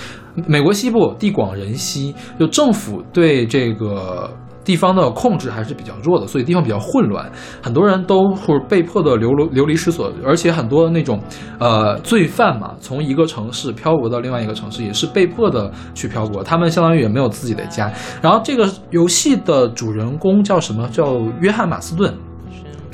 [0.46, 4.30] 美国西部地广人稀，就政府对这个
[4.64, 7.30] 地方的控制还是比较弱的，所以地方比较混乱，
[7.62, 11.20] 很多人都会被迫的流流离失所，而且很多那种
[11.58, 17.92] 呃罪犯嘛，从一个城市漂泊到另外一个城市，也是被迫的去漂泊，他们相当于也没有自己的家。
[18.22, 20.88] 然后这个游戏的主人公叫什么？
[20.88, 22.14] 叫约翰马斯顿。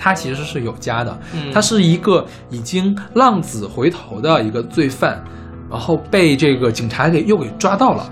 [0.00, 5.20] 他其实是有家的，嗯他是一个已经浪子回头的一个罪犯，
[5.70, 8.10] 然后被这个警察给又给抓到了。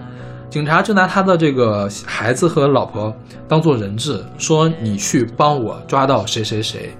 [0.48, 3.14] 警察就拿他的这个孩子和老婆
[3.48, 6.94] 当做人质，说你去帮我抓到谁谁谁。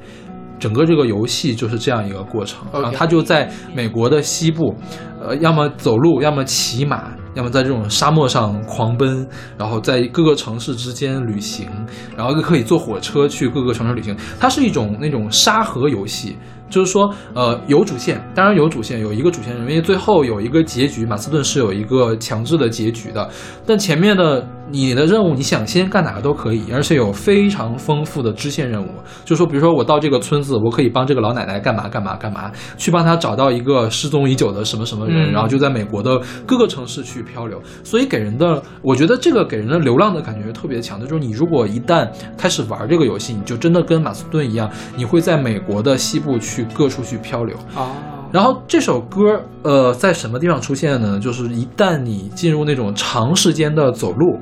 [0.58, 4.74] 整个这个游戏就是这样一个过程然后他就在美国的西部，
[5.20, 9.28] 呃，要么走路，要么骑马，要么在这种沙漠上狂奔，
[9.58, 11.68] 然后在各个城市之间旅行，
[12.16, 14.16] 然后又可以坐火车去各个城市旅行。
[14.40, 16.38] 它是一种那种沙盒游戏，
[16.68, 23.28] 就是说，呃，有主线，当然有主线，有一个主线人，因为最后有一个结局，马斯顿是有一个强制的结局的。
[23.64, 28.88] 但前面的你的任务，你想先干哪个都可以，而且有非常丰富的支线任务。
[29.24, 37.60] 就说，比如说我到这个村子，我可以帮这个老奶奶干嘛干嘛干嘛，去帮她找到一个失踪已久的什么什么人，嗯然后就在美国的各个城市去漂流。
[37.84, 47.56] 所以给人的，我觉得这个给人的流浪的感觉特别强的，就是你如果一旦开始玩这个游戏，你就真的跟马斯顿一样，你会在美国的西部去各处去漂流。
[47.76, 47.90] 哦，
[48.32, 51.20] 然后这首歌，呃，在什么地方出现呢？
[51.20, 54.38] 就是一旦你进入那种长时间的走路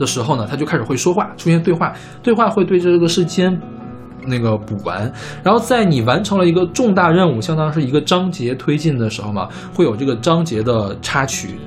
[0.00, 3.56] 的时候呢，他就开始会说话，出现对话，对话会对这个事间
[4.26, 5.12] 那个补完。
[5.44, 11.60] 然后在你完成了一个重大任务，相当于是一个章节推进的时候嘛，会有这个章节的插曲。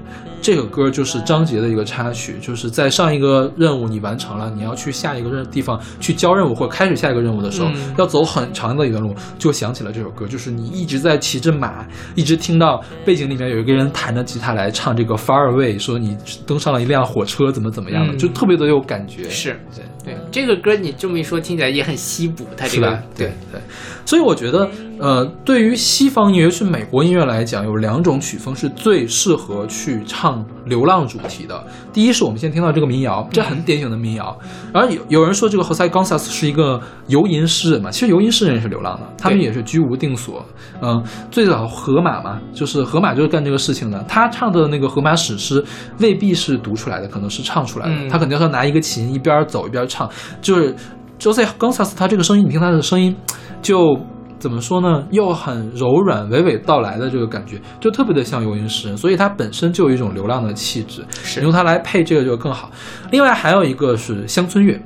[0.44, 19.30] 这个歌就是章节的一个插曲，就是在上一个任务你完成了，你要去下一个任地方去交任务或开始下一个任务的时候，嗯要走很长的一段路，就想起了这首歌，就是你一直在骑着马，一直听到背景里面有一个人弹着吉他来唱这个 Far Away，说你登上了一辆火车，怎么怎么样的，嗯就特别的有感觉。
[19.30, 19.84] 是对。
[20.04, 23.04] 对这个歌，你这么一说，听起来也很西部，它这个是吧？
[23.16, 23.62] 对对，
[24.06, 30.33] 所以我觉得，呃，对于西方音乐，尤其美国音乐来讲，有两种曲风是最适合去唱
[30.66, 31.62] 流浪主题的。
[31.92, 34.38] 第一是我们现在听到这个民谣，这很典型的民谣。
[34.74, 40.46] 然后有有人说这个 Jose Gonzalez 是一个游吟诗人嘛，其实游吟诗人也是流浪的，他们也是居无定所。
[40.82, 44.04] 嗯、最早荷马嘛，就是荷马就是干这个事情的。
[44.08, 45.64] 他唱的那个荷马史诗
[46.00, 47.94] 未必是读出来的，可能是唱出来的。
[47.94, 50.10] 嗯他肯定要拿一个琴一边走一边唱，
[50.42, 50.76] 就是
[51.20, 53.16] Jose Gonzalez 他这个声音，你听他的声音
[53.62, 53.98] 就。
[54.44, 55.08] 怎么说呢？
[55.10, 61.02] 又很柔软、娓娓道来的这个感觉，就特别的像游吟诗人，所以它本身就有一种流浪的气质。
[61.12, 62.70] 是你用它来配这个就更好。
[63.10, 64.78] 另外还有一个是乡村乐，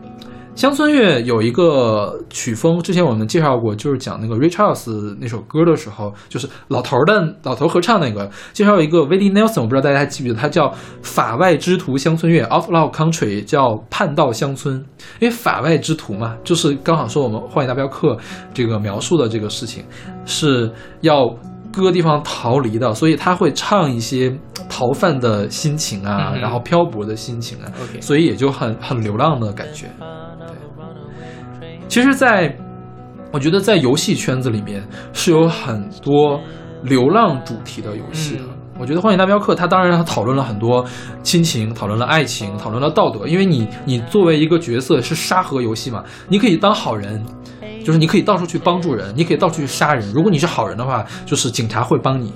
[0.58, 10.74] 乡村乐有一个曲风，之前我们介绍过，就是讲那个 Ray Charles 那首歌的时候，就是老头儿的老头儿合唱那个，介绍一个 Willie Nelson，我不知道大家还记不记得，他叫
[11.04, 14.84] 法外之徒乡村乐 （Outlaw Country），叫叛道乡村。
[15.20, 18.16] 因为法外之徒嘛，就是刚好说我们《荒野大镖客》
[18.52, 19.86] 这个描述的这个事情，
[20.26, 20.72] 是
[21.02, 21.30] 要
[21.72, 24.36] 各个地方逃离的，所以他会唱一些
[24.68, 29.86] 逃犯的心情啊，嗯然后漂泊的心情啊 OK 所以也就很很流浪的感觉。
[31.88, 32.56] 其实在，
[33.32, 36.40] 我觉得在游戏圈子里面是有很多
[36.84, 38.42] 流浪主题的游戏的。
[38.44, 38.50] 嗯
[38.80, 40.86] 我觉得《荒野大镖客》它当然它讨论了很多
[41.24, 43.26] 亲情，讨论了爱情，讨论了道德。
[43.26, 47.20] 因为你你作为一个角色是沙盒游戏嘛，你可以当好人，
[47.84, 50.08] 就是你可以到处去帮助人，你可以到处去杀人。
[50.14, 52.28] 如果你是好人的话，就是警察会帮你；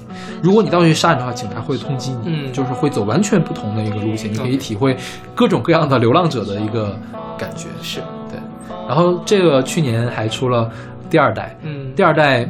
[0.42, 2.24] 如果你到处去杀人的话，警察会通缉你。
[2.26, 4.98] 嗯就是会走完全不同的一个路线，你可以体会
[5.36, 6.98] 各种各样的流浪者的一个
[7.38, 7.68] 感觉。
[7.84, 8.04] 是，对，
[8.92, 10.70] 然后这个去年还出了
[11.10, 12.46] 第二代，嗯第二代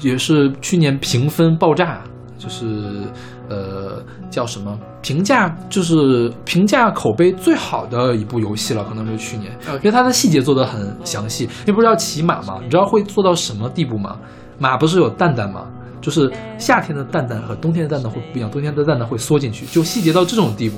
[0.00, 2.00] 也是去年评分爆炸，
[2.38, 3.02] 就是
[3.48, 4.00] 呃
[4.30, 11.46] 叫什么评价，就是评价口碑最好的一部游戏了，可能是去年，因为它的细节做得很详细。
[11.62, 12.60] 因为不是要骑马吗？
[12.62, 14.16] 你知道会做到什么地步吗？
[14.60, 15.66] 马不是有蛋蛋吗？
[16.00, 20.76] 就是夏天的蛋蛋和冬天的蛋蛋会不一样，冬天的蛋蛋会缩进去，就细节到这种地步，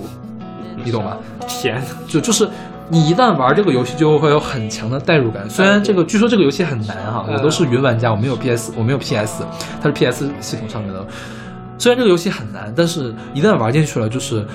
[0.82, 1.18] 你懂吗？
[1.46, 2.48] 天哪，就就是
[2.88, 5.48] 你一旦玩这个游戏，就会有很强的代入感。
[5.48, 9.44] 虽然这个据说这个游戏很难哈，嗯我都是云玩家，我没有 PS，我没有 PS，
[9.80, 11.06] 它是 PS 系统上面的。
[11.78, 14.46] 虽然这个游戏很难，但是一旦玩进去了，就是，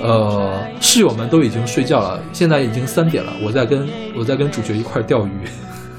[0.00, 5.30] 呃，室友们都已经睡觉了，现在已经三点了，我在跟我在跟主角一块钓鱼，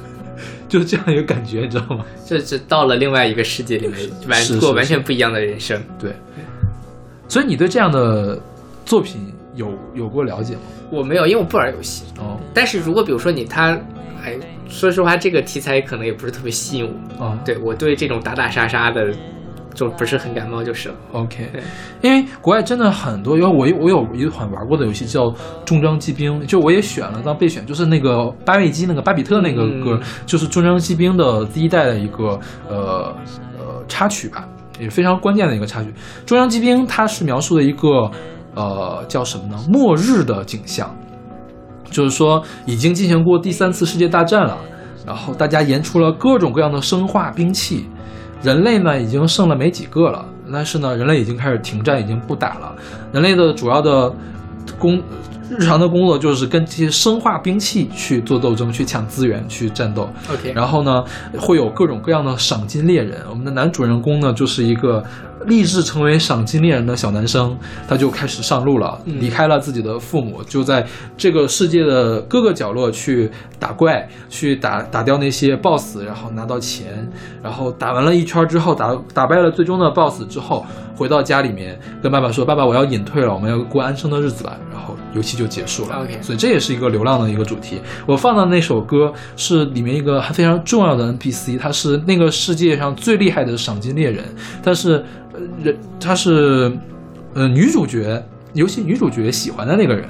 [0.70, 2.06] 就是这样一个感觉，你知道吗？
[2.26, 5.82] 这这到了另外一个世界里面，完过完全不一样的人生。
[6.00, 6.16] 对，
[7.28, 8.40] 所以你对这样的
[8.86, 10.62] 作品有有过了解吗？
[10.92, 12.06] 我没有，因为我不玩游戏。
[12.20, 13.78] 哦但是如果比如说你他，
[14.24, 16.86] 哎，说实话，这个题材可能也不是特别吸引
[17.18, 17.26] 我。
[17.26, 19.12] 哦，对我对这种打打杀杀的，
[19.74, 20.96] 就不是很感冒就是了。
[21.14, 21.50] OK，
[22.02, 25.22] 因为国外真的很多，因为我有我有一款玩过的游戏叫
[25.66, 32.40] 《重装机兵》，就我也选了当备选，就是那个巴维基那个巴比特那个歌，嗯就是《重装机兵》的第一代的一个
[32.70, 33.16] 呃
[33.58, 34.48] 呃插曲吧，
[34.80, 35.90] 也非常关键的一个插曲。
[36.26, 38.10] 《重装机兵》它是描述的一个
[38.56, 39.58] 呃叫什么呢？
[39.70, 40.96] 末日的景象，
[41.90, 44.58] 就是说已经进行过第三次世界大战了，
[45.06, 47.88] 然后大家研出了各种各样的生化兵器，
[48.42, 52.76] 人类呢已经剩了没几个了，但是呢，人类已经开始停战，已经不打了。
[53.12, 54.14] 人类的主要的
[54.80, 55.02] 工
[55.50, 60.10] 日常的工作就是跟这些生化兵器去做斗争，去抢资源，去战斗。
[60.32, 61.04] OK，然后呢，
[61.38, 63.22] 会有各种各样的赏金猎人。
[63.30, 65.04] 我们的男主人公呢，就是一个
[65.44, 67.58] 立志成为赏金猎人的小男生，
[67.88, 70.86] 他就开始上路了，嗯离开了自己的父母，就在
[71.18, 73.30] 这个世界的各个角落去
[73.60, 77.10] 打怪，去打打掉那些 BOSS，然后拿到钱，
[77.42, 80.66] 然后打完了一圈之后，打打败了最终的 BOSS 之后，
[80.96, 86.04] 回到家里面跟爸爸说：“爸爸，我要隐退了，我们要过安生的日子吧。”然后游戏就结束了。
[86.04, 87.82] OK 所以这也是一个流浪的一个主题。
[88.06, 94.24] 我放的那首歌是里面一个非常重要的 NPC，他是那个世界上最厉害的赏金猎人，
[94.64, 95.04] 但是
[95.34, 96.72] 呃人他是
[97.34, 98.24] 呃女主角
[98.54, 100.08] 游戏女主角喜欢的那个人，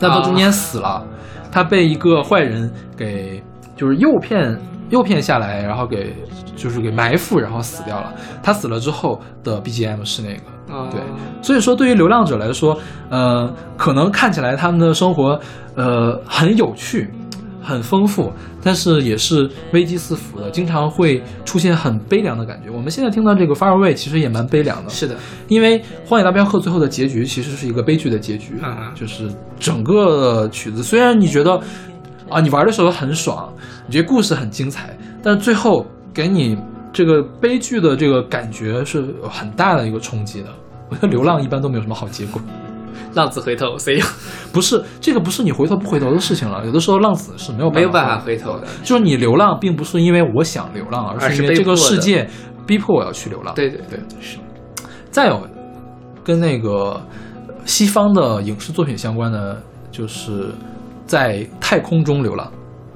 [0.00, 1.06] 但他中间死了，
[1.50, 3.42] 他被一个坏人给
[3.76, 4.58] 就是诱骗
[4.90, 6.14] 诱骗下来，然后给
[6.54, 8.12] 就是给埋伏，然后死掉了。
[8.42, 10.53] 他死了之后的 BGM 是那个。
[10.68, 10.88] 哦。
[10.90, 11.00] 对
[11.42, 12.78] 所以说，对于流浪者来说，
[13.10, 15.38] 呃，可能看起来他们的生活，
[15.74, 17.10] 呃，很有趣，
[17.62, 18.32] 很丰富，
[18.62, 22.70] 但是也是危机四伏的，经常会出现很悲凉的感觉。
[22.70, 25.14] 我们现在听到这个《Far Away》其实也蛮悲凉的，是的，
[25.48, 31.60] 因为《荒野大镖客》最后的结局其实是一个悲剧的结局，嗯嗯就是整个曲子虽然你觉得
[32.30, 33.52] 啊，你玩的时候很爽，
[33.86, 36.56] 你觉得故事很精彩，但是最后给你
[36.94, 40.48] 这个悲剧的这个感觉是有很大的一个冲击的。
[40.88, 42.40] 我觉得流浪一般都没有什么好结果，
[43.14, 44.00] 浪子回头，所以
[44.52, 48.66] 不是这个不是你回头不回头的事情了，有的时候浪子是没有没有办法回回头的。
[48.84, 52.28] 就是你流浪并不是因为我想流浪，而而是是因为这个世界
[52.66, 53.54] 逼迫我要去流浪。
[53.54, 54.38] 对对对，是。
[55.10, 55.42] 再有
[56.22, 57.00] 跟那个
[57.64, 59.60] 西方的影视作品相关的，
[59.90, 60.50] 就是
[61.06, 62.48] 在太空中流浪。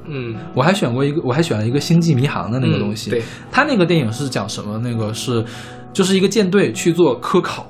[0.09, 3.11] 嗯，我还选过一个，我还选了一个《星际迷航》的那个东西。
[3.11, 4.79] 嗯对，他那个电影是讲什么？
[4.79, 5.45] 那个是
[5.93, 7.67] 就是一个舰队去做科考，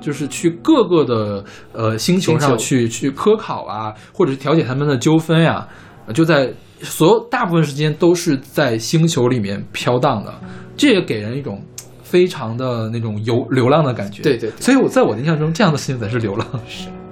[0.00, 5.66] 就是去各个的呃星球上去去科考啊，或者是调解他们的纠纷呀、
[6.06, 6.52] 呃就在
[6.82, 10.34] 所有大部分时间都是在星球里面飘荡的，
[10.76, 11.62] 这也给人一种
[12.02, 14.22] 非常的那种游流浪的感觉。
[14.22, 16.46] 对对对所以我在我的印象中，这样的事情才是流浪。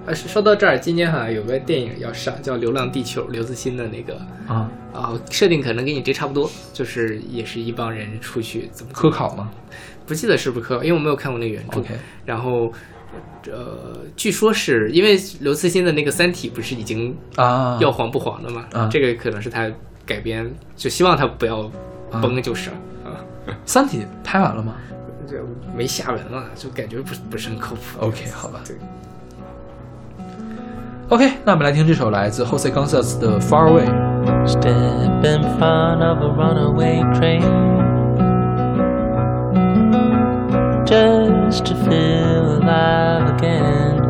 [0.09, 9.51] 呃，说到这儿，今年好像有个电影要上，叫《流浪地球》，刘慈欣的那个啊，啊，设定可能跟你这差不多，就是也是一帮人出去怎么科考吗
[10.07, 11.81] 不记得是不是科考，因为我没有看过那个原著。
[11.81, 11.95] ？OK，
[12.25, 12.73] 然后，
[13.53, 18.67] 呃，据说是因为刘慈欣的那个《三体》不是已经啊，要黄不黄的嘛？
[18.73, 19.71] 啊这个可能是他
[20.07, 21.71] 改编，就希望他不要
[22.11, 23.21] 崩就是了啊。
[23.67, 24.75] 三体拍完了吗
[25.29, 25.37] 这
[25.77, 27.81] 没下文了，就感觉不不是很靠谱。
[28.01, 28.61] ？OK，好吧。
[28.67, 28.75] 对，
[31.10, 33.86] OK，那我们来听这首来自 Jose Gonzalez 的《Far Away》。
[34.46, 37.42] Step in front of a runaway train
[40.86, 44.02] just to feel alive again.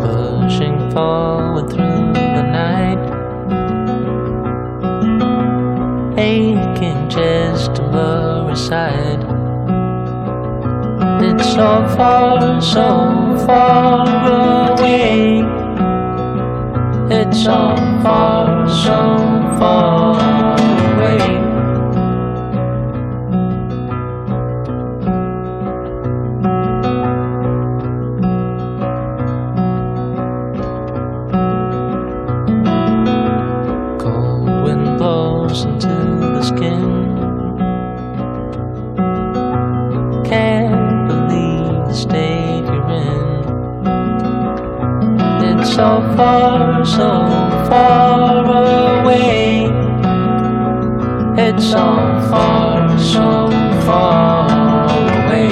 [0.00, 2.98] Pushing forward through the night,
[6.16, 9.31] aching just to blur aside.
[11.25, 15.41] It's so far, so far away.
[17.09, 18.99] It's so far, so
[19.57, 20.52] far
[46.15, 47.27] far, so
[47.69, 49.65] far away.
[51.37, 51.85] It's so
[52.29, 53.49] far, so
[53.85, 55.49] far away.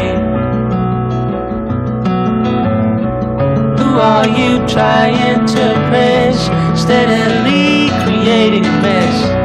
[3.77, 6.49] Who are you trying to impress?
[6.79, 9.40] Steadily creating a mess.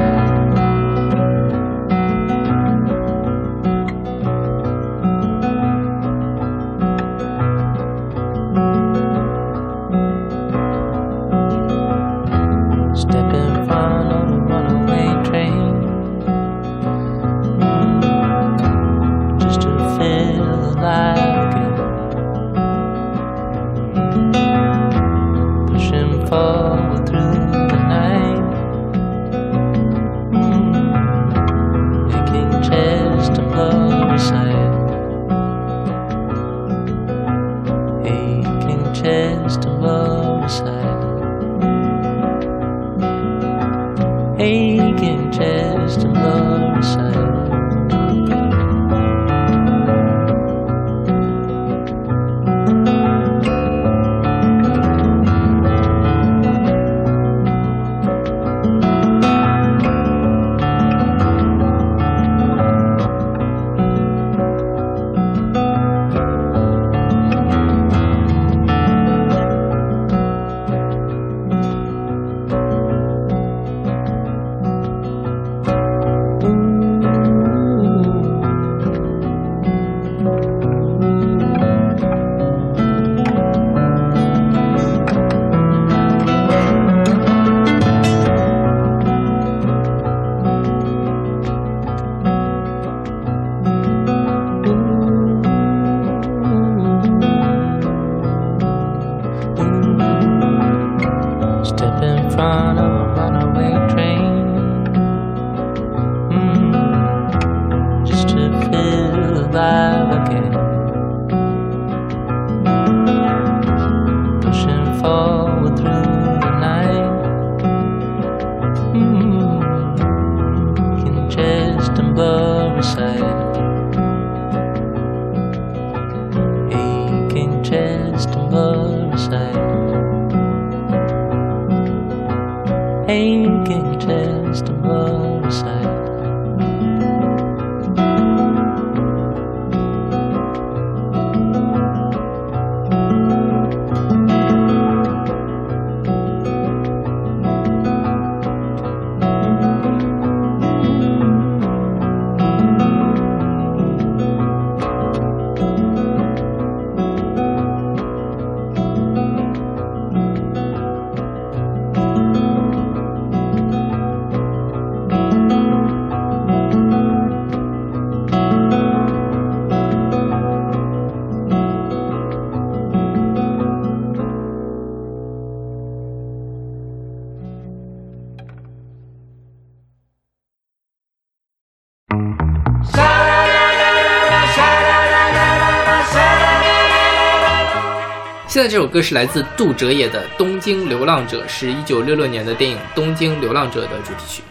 [188.67, 194.43] 在这首歌是来自杜哲野的《东京流浪者》，是一九六六年的电影《东京流浪者》的主题曲。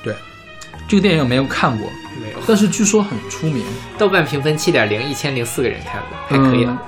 [0.00, 0.14] 对，
[0.86, 1.90] 这个电影没有看过，
[2.22, 3.64] 没有，但是据说很出名。
[3.98, 6.80] 豆瓣评分七点零，一千零四个人看过，还可以了。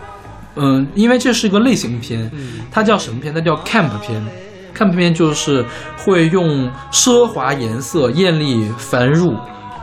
[0.55, 2.31] 嗯，因为这是一个类型片，
[2.71, 3.35] 它叫什么片？
[3.35, 4.25] 它叫 camp 片。
[4.73, 5.67] camp 片就是
[5.97, 9.33] 会用奢华颜色、艳丽繁缛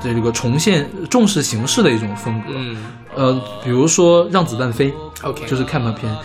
[0.01, 2.53] 的这个重现重视形式的一种风格。
[2.55, 2.77] 嗯
[3.13, 4.89] 呃，比如说《让子弹飞》
[5.23, 6.15] ，OK，就是 camp 片。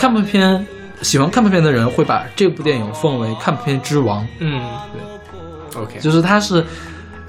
[0.00, 0.66] Camp 片
[1.02, 4.62] 喜欢 camp 片的人会把这部电影奉为 camp 片之王，嗯，
[5.72, 6.64] 对，OK，就是它是。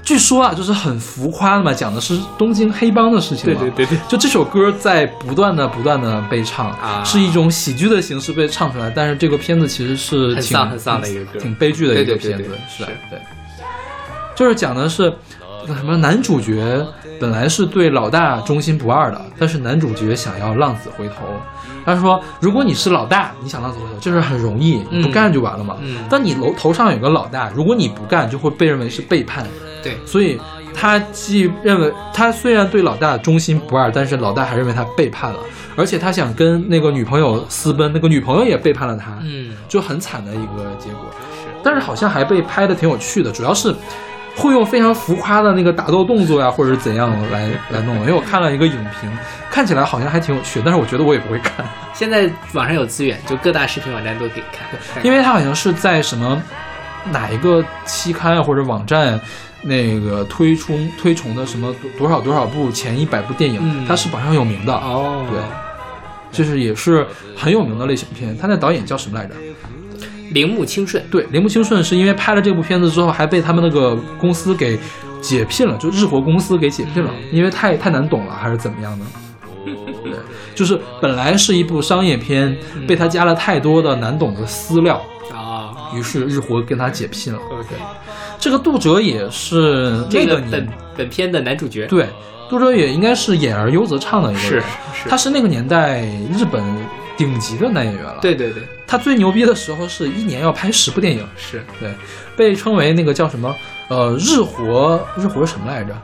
[0.04, 3.60] 据说啊，就是很浮夸的嘛，讲的是东京黑帮的事情嘛。
[3.60, 8.90] 对对对对就这首歌在不断的、不断的被唱，啊是一种喜剧的形式被唱出来。
[8.90, 13.20] 但是这个片子其实是很挺丧很丧的一个歌挺悲剧的一个片子，对是吧是对，
[14.34, 15.04] 就是讲的是
[15.68, 15.96] 什么？
[15.96, 16.84] 男主角
[17.22, 21.14] 本来是对老大忠心不二的，但是男主角想要浪子回头。
[21.84, 25.76] 他说：“如果你是老大，你想浪子回头，这事很容易，你不嗯干就完了嘛。
[25.80, 29.46] 嗯但你楼头上有个老大，如果你不干，就会被认为是背叛。
[29.84, 30.40] 对，所以
[30.74, 35.38] 他既认为他虽然对老大忠心不二，但是老大还认为他背叛了，
[35.76, 41.06] 而且他想跟那个女朋友私奔，那个女朋友也背叛了他，嗯，就很惨的一个结果。
[41.32, 43.72] 是，但是好像还被拍的挺有趣的，主要是
[44.36, 47.94] 会用非常浮夸的那个打斗动作呀，或者是怎样来来弄。
[48.00, 49.10] 因为我看了一个影评，
[49.50, 54.66] 看起来好像还挺有趣，但是我觉得我也不会看，现在网上有资源，就各大视频网站都可以看，
[55.04, 56.40] 因为它好像是在什么
[57.10, 59.20] 哪一个期刊啊或者网站。
[59.64, 65.38] 那个推出推崇的什么多多少多少部前一百部电影，嗯它是榜上有名的，哦，对，
[66.32, 67.06] 就是也是
[67.36, 68.36] 很有名的类型片。
[68.36, 69.34] 它那导演叫什么来着？
[70.32, 74.78] 铃木清顺，对，铃木清顺是因为拍了这部片子之后，还被他们那个公司给
[75.20, 79.04] 解聘了，就日活公司给解聘了，因为太太难懂了，还是怎么样的？
[80.02, 80.12] 对，
[80.54, 82.56] 就是本来是一部商业片，
[82.86, 85.00] 被他加了太多的难懂的私料，
[85.32, 85.70] 啊。
[85.94, 87.38] 于是日活跟他解聘了。
[87.50, 87.76] ，OK，
[88.38, 92.06] 这个杜哲也是这个那个年本本片的男主角，对，
[92.48, 94.64] 杜哲也应该是演而优则唱的一个是人，
[94.94, 96.00] 是，他是那个年代
[96.32, 96.64] 日本
[97.24, 98.18] 顶级的男演员了。
[98.20, 101.64] 对对对，他最牛逼的时候是一年要拍十部电影，是。
[101.78, 101.94] 对，
[102.36, 103.54] 被称为那个叫什么？
[103.88, 105.94] 呃日活日活什么来着？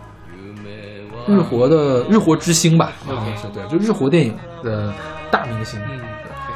[1.27, 4.93] 日活的日活之星吧，好像是对，就日活电影的
[5.31, 6.01] 大明星，嗯，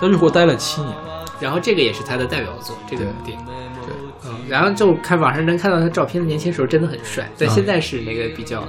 [0.01, 0.95] 在日活待了七年。
[1.41, 3.45] 然后这个也是他的代表作，这个对电影。
[3.85, 3.95] 对，
[4.31, 7.51] 嗯，然后就看网上能看到他照片，年轻时候真的很帅，但嗯。
[7.51, 8.65] 现在是那个比较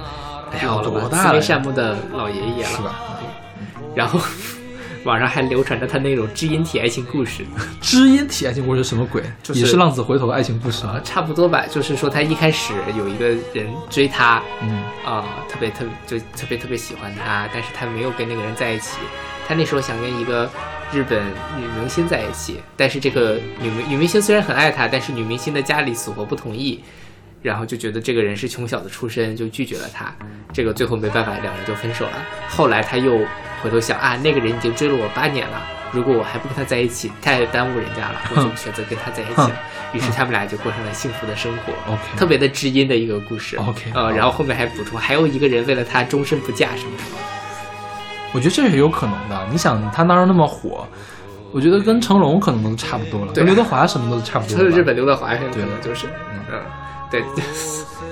[0.52, 3.00] 哎呀多大了呀慈眉善目的老爷爷了，是吧？
[3.94, 4.20] 然后
[5.04, 7.44] 网上还流传着他那种知音体爱情故事，
[7.80, 9.22] 知音体爱情故事什么鬼？
[9.42, 18.98] 就是也是浪子回头的爱情故事啊吗？，差不多吧，就是说他一开始有一个人追他，嗯啊、特别特别就特别特别喜欢他，但是他没有跟那个人在一起。
[19.46, 20.50] 他那时候想跟一个
[20.90, 21.22] 日本
[21.58, 26.82] 女明星在一起，但是这个女明女明星虽然很爱他，但是女明星的家里死活不同意，
[27.42, 30.10] 然后就觉得这个人是穷小子出身，就拒绝了他。
[30.50, 32.12] 这个最后没办法，两人就分手了。
[32.48, 33.20] 后来他又
[33.64, 39.52] 回头想啊，那个人已经追了我八年了，如果我还不跟他在一起，太耽误人家了，我就选择跟他在一起了。
[39.94, 41.72] 于是他们俩就过上了幸福的生活。
[41.90, 43.56] OK 特别的知音的一个故事。
[43.56, 47.16] OK，呃，然后后面还补充，还有一个人为了他终身不嫁什么什么。
[48.32, 49.48] 我觉得这是有可能的。
[49.50, 50.86] 你想他当时那么火，
[51.52, 54.70] 我觉得跟成龙可能都差不多了，跟刘德华什么都差不多了吧。
[54.70, 56.08] 就是日本刘德华可能就是，
[56.50, 56.60] 嗯，
[57.10, 57.24] 对，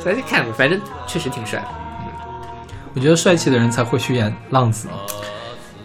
[0.02, 1.66] 咱就看吧，反正确实挺帅的。
[2.94, 4.86] 我觉得帅气的人才会去演浪子，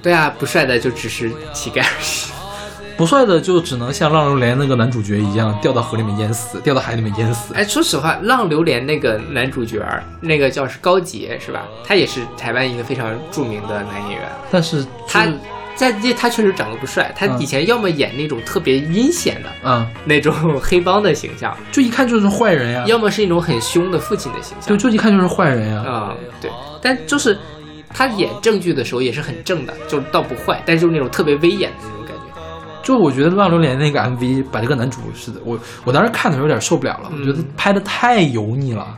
[0.07, 2.31] 对啊，不帅的就只是乞丐而已。
[2.95, 7.53] 不帅的就只能像《浪流连》那个男主角一样掉到河里面淹死，掉到海里面淹死。
[7.53, 9.85] 哎，说实话，《浪流连》那个男主角，
[10.21, 11.63] 那个叫是高杰是吧？
[11.83, 14.29] 他也是台湾一个非常著名的男演员。
[14.49, 15.37] 但是他就是
[15.75, 24.69] 在这他确实长得不帅，他嗯以前要么演那种特别阴险的嗯，那种 黑帮的形象，就一看就是坏人呀，要么是一种很凶的父亲的形象。
[24.69, 25.83] 就就一看就是坏人呀。
[25.85, 26.49] 啊、对，
[26.81, 27.37] 但就是
[27.97, 32.23] 他演正剧的时候也是很正的，就倒不坏，但是就是那种特别威严的那种感觉。
[32.83, 38.95] 就我觉得《浪流连》那个 MV 把这个男主是的，我我当时看的时候有点受不了了，嗯我觉得拍的太油腻了。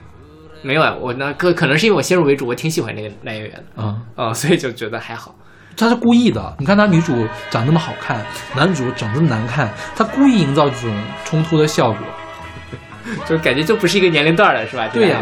[0.61, 5.33] 没有啊，我那可可能是因为我先入为主，我挺喜欢那个男演员的啊、啊、所以就觉得还好。
[5.77, 6.53] 他是故意的。
[6.59, 10.93] 你看他女主长那么好看，男主长这么难看，他故意营造这种
[11.23, 11.99] 冲突的效果。
[13.25, 14.89] 就是感觉就不是一个年龄段儿的是吧？
[14.89, 15.21] 对呀、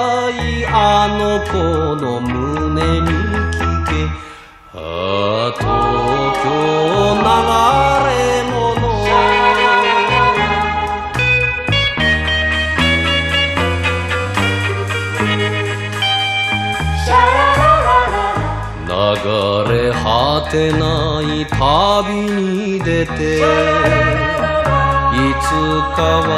[0.73, 1.57] あの子
[1.97, 3.07] の胸に
[3.51, 3.91] 聞け。
[4.73, 5.65] ああ東
[6.41, 6.47] 京
[7.19, 7.27] 流
[8.07, 8.11] れ
[8.49, 8.61] 物。
[18.87, 18.93] 流
[19.71, 20.79] れ果てな
[21.21, 21.59] い旅
[22.31, 23.45] に出てい
[25.41, 25.49] つ
[25.95, 26.29] か忘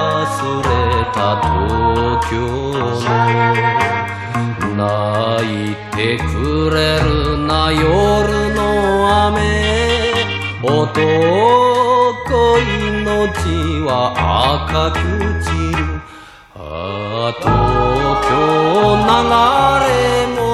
[0.62, 0.66] れ
[1.14, 2.34] た東京
[2.80, 3.93] の
[4.76, 9.42] 泣いてくれるな夜の雨。
[10.64, 11.04] 男
[12.60, 13.40] 命
[13.86, 13.90] は
[14.70, 14.98] 赤く
[15.44, 15.78] 散る。
[16.56, 16.60] あ
[17.40, 17.46] 東
[18.30, 18.32] 京
[19.06, 19.18] 流
[19.84, 19.88] れ
[20.36, 20.53] も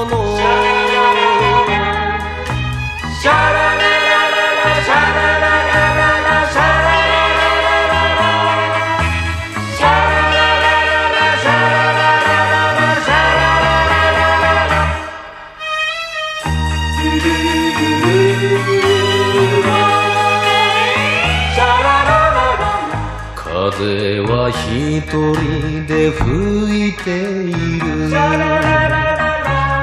[24.67, 27.87] 一人で吹いている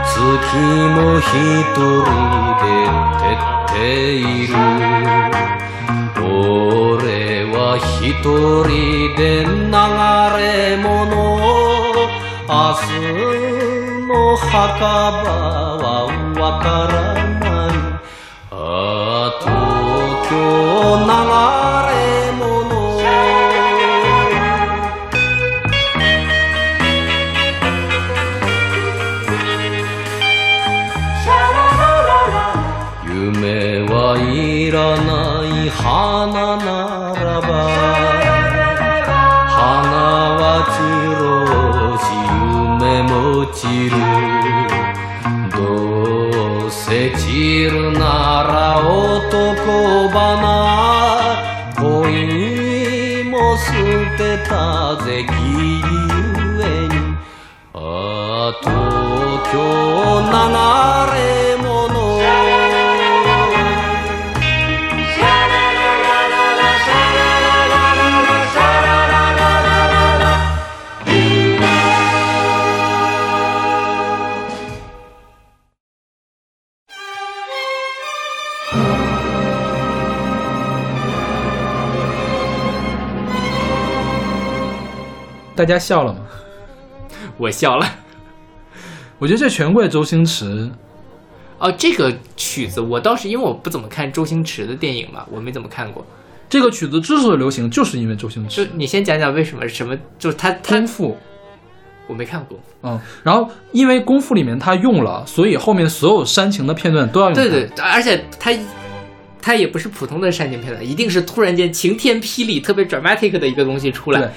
[0.04, 0.56] 月
[0.94, 1.24] も一
[1.74, 2.06] 人
[2.62, 2.64] で
[3.18, 3.76] 照って
[4.16, 4.50] いる。
[6.18, 7.56] 俺は
[8.00, 8.68] 一人
[9.16, 9.72] で流
[10.38, 10.40] れ
[10.82, 10.86] 物。
[12.48, 12.90] 明日
[14.06, 14.54] の墓
[15.24, 15.26] 場
[15.82, 15.84] は
[16.38, 17.15] わからない
[85.56, 86.20] 大家笑了吗？
[87.38, 88.05] 我笑了。
[89.18, 90.70] 我觉得这全怪周星驰。
[91.58, 96.04] 哦，这个曲子我倒是因为我不怎么看周星驰的电影嘛，我没怎么看过。
[96.48, 98.72] 这个曲子之所以流行，就是因为周星驰就。
[98.74, 99.66] 你先讲讲为什么？
[99.66, 99.96] 什么？
[100.18, 101.16] 就是他他功夫，
[102.06, 102.58] 我没看过。
[102.82, 107.34] 嗯，然后因为功夫里面他用了，所以后面所有煽情的片段都要用。
[107.34, 108.52] 对对，而且他
[109.40, 114.30] 他也不是普通的煽情片段，一定是突然间晴天霹雳、特别 dramatic 的一个东西出来对。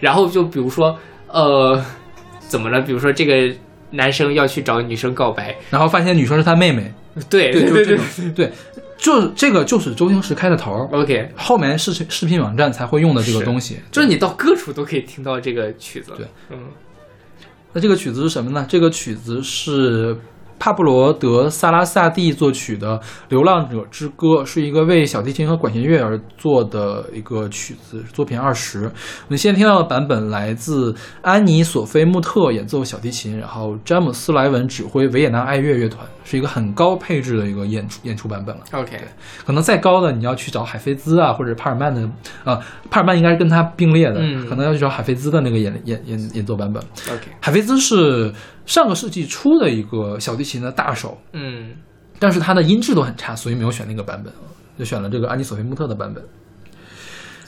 [0.00, 0.98] 然后就比如说，
[1.28, 1.84] 呃，
[2.48, 2.80] 怎么了？
[2.80, 3.54] 比如说这个
[3.92, 6.92] 男生要去找女生告白，然后发现女生是他妹妹，
[7.30, 8.52] 对对，就对对，
[8.98, 10.88] 就这个就是周星驰开的头。
[10.92, 16.12] ，OK，后面视视频网站才会用的这个东西，就是你到各处都可以听到这个曲子。
[16.16, 16.58] 对，嗯，
[17.72, 18.66] 那这个曲子是什么呢？
[18.68, 20.16] 这个曲子是
[20.62, 22.96] 帕布罗·德·萨拉萨蒂作曲的
[23.28, 28.84] 《流浪者之歌》，是一个为小提琴和管弦乐而做的一个曲子，作品二十。
[28.84, 38.62] 我们现在听到的版本来自安妮·索菲·穆特演奏小提琴，然后詹姆斯·莱文指挥维也纳爱乐乐团，是一个很高配置的一个演出演出版本了。
[38.70, 38.96] OK，
[39.44, 42.08] 可能再高的你要去找海菲兹啊，或者帕尔曼的
[42.44, 46.80] 啊、帕尔曼应该是跟他并列的，嗯可能要去找海菲兹的那个演演演演奏版本。
[47.10, 48.32] OK，海菲兹是
[48.66, 51.70] 上个世纪初的一个小提琴的大手，嗯
[52.18, 54.32] 但是它的音质都很差，所以没有选那个版本，
[54.78, 56.22] 就选了这个安妮索菲穆特的版本。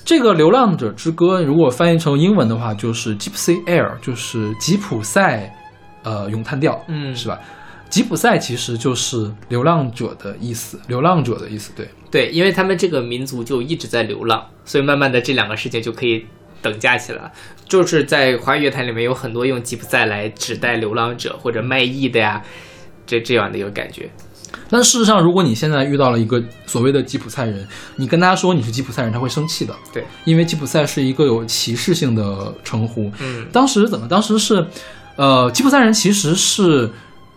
[0.05, 5.55] 这个《流浪者之歌》如果翻译成英文的话，就是 Gypsy Air，就是吉普赛，
[6.03, 7.39] 呃，咏叹调，嗯，是吧？
[7.89, 11.89] 吉普赛其实就是流浪者的意思，流浪者的意思，对。
[12.11, 16.27] 对，因为他们这个民族就一直在流浪，所以慢慢的这两个事情就可以
[16.65, 17.31] 等价起来了。
[17.69, 22.43] 就是在华语乐坛里面有很多用吉普赛来指代流浪者或者卖艺的呀，
[23.07, 24.11] 这这样的一个感觉。
[24.71, 27.67] 但事实上，如果你现在遇到了一个所谓的吉普赛人，
[27.97, 29.75] 你跟他说你是吉普赛人，他会生气的。
[29.93, 33.11] 对，因为吉普赛是一个有歧视性的称呼。
[33.21, 34.07] 嗯当时怎么？
[34.09, 34.67] 当时是，
[35.17, 36.91] 呃，吉普赛人其实是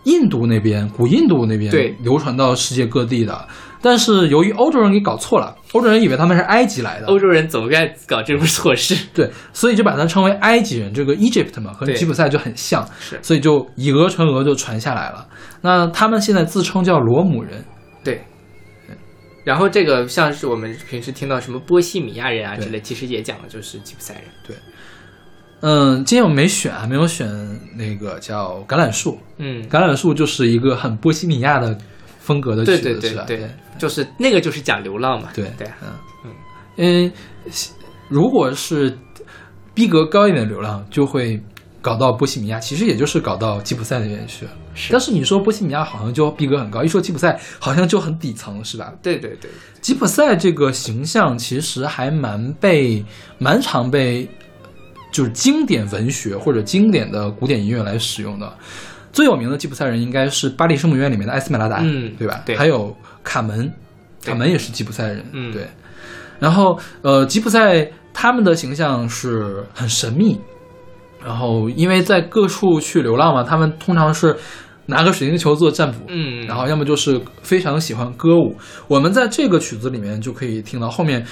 [0.04, 3.48] 印度那边，古印度那边对流传到世界各地的。
[3.80, 8.96] 但是由于欧洲人给搞错了，欧洲人以为他们是埃及来的，欧洲人总该搞这种错事。
[9.14, 15.26] 对，所以就把它称为埃及人，这个 Egypt 嘛，和吉普赛就很像，是所以就以讹传讹就传下来了。
[15.60, 17.64] 那他们现在自称叫罗姆人，
[18.02, 18.22] 对。
[19.44, 24.24] 然后这个像是我们平时听到什么波西米亚人啊之类，其实也讲的就是吉普赛人。
[24.46, 24.54] 对
[25.60, 27.26] 嗯，今天我们没选啊，没有选
[27.76, 31.76] 那个叫橄榄树，嗯，橄榄树就是一个很波西米亚的
[32.20, 33.24] 风格的曲子，对对对是吧？
[33.26, 35.28] 对，就是那个就是讲流浪嘛。
[35.34, 35.66] 对对，
[36.24, 36.32] 嗯
[36.76, 37.12] 嗯，
[38.08, 38.96] 如果是
[39.74, 41.40] 逼格高一点的流浪，就会
[41.80, 44.46] 搞到波西米亚，其实也就是搞到吉普赛那边去。
[44.74, 48.92] 是但是你说波西米亚好像就逼格很高，一说吉普赛好像就很底层，是吧？
[49.02, 49.50] 对对对，
[49.80, 53.04] 吉普赛这个形象其实还蛮被
[53.38, 54.28] 蛮常被
[55.10, 58.52] 就是经典文学或者经典的古典音乐来使用的。
[59.10, 62.42] 最有名的吉普赛人应该是巴黎圣母院里面的艾斯梅拉达，嗯对吧？
[62.44, 62.96] 对还有
[63.28, 63.70] 卡门，
[64.24, 65.68] 卡门也是吉普赛人，嗯对。
[66.38, 70.40] 然后呃，吉普赛他们的形象是很神秘，
[71.22, 74.34] 然后因为在各处去流浪嘛，他们通常是
[74.86, 78.56] 拿个水晶球做占卜，嗯，然后要么就是非常喜欢歌舞。
[78.88, 81.26] 我们在这个曲子里面就可以听到后面。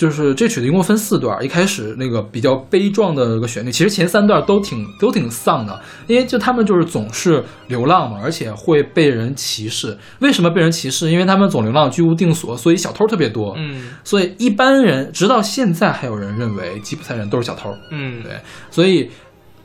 [0.00, 9.94] 就是这曲子一共分四段，一开始那个比较悲壮的一个旋律，其实前三段都挺都挺丧的，因为就他们就是总是流浪嘛，而且会被人歧视。
[10.20, 11.10] 为什么被人歧视？
[11.10, 13.54] 因为他们总流浪，居无定所，所以小偷特别多。
[13.58, 17.70] 嗯所以一般人直到现在还有人认为吉普赛人都是小偷。
[17.90, 18.32] 嗯，对，
[18.70, 19.10] 所以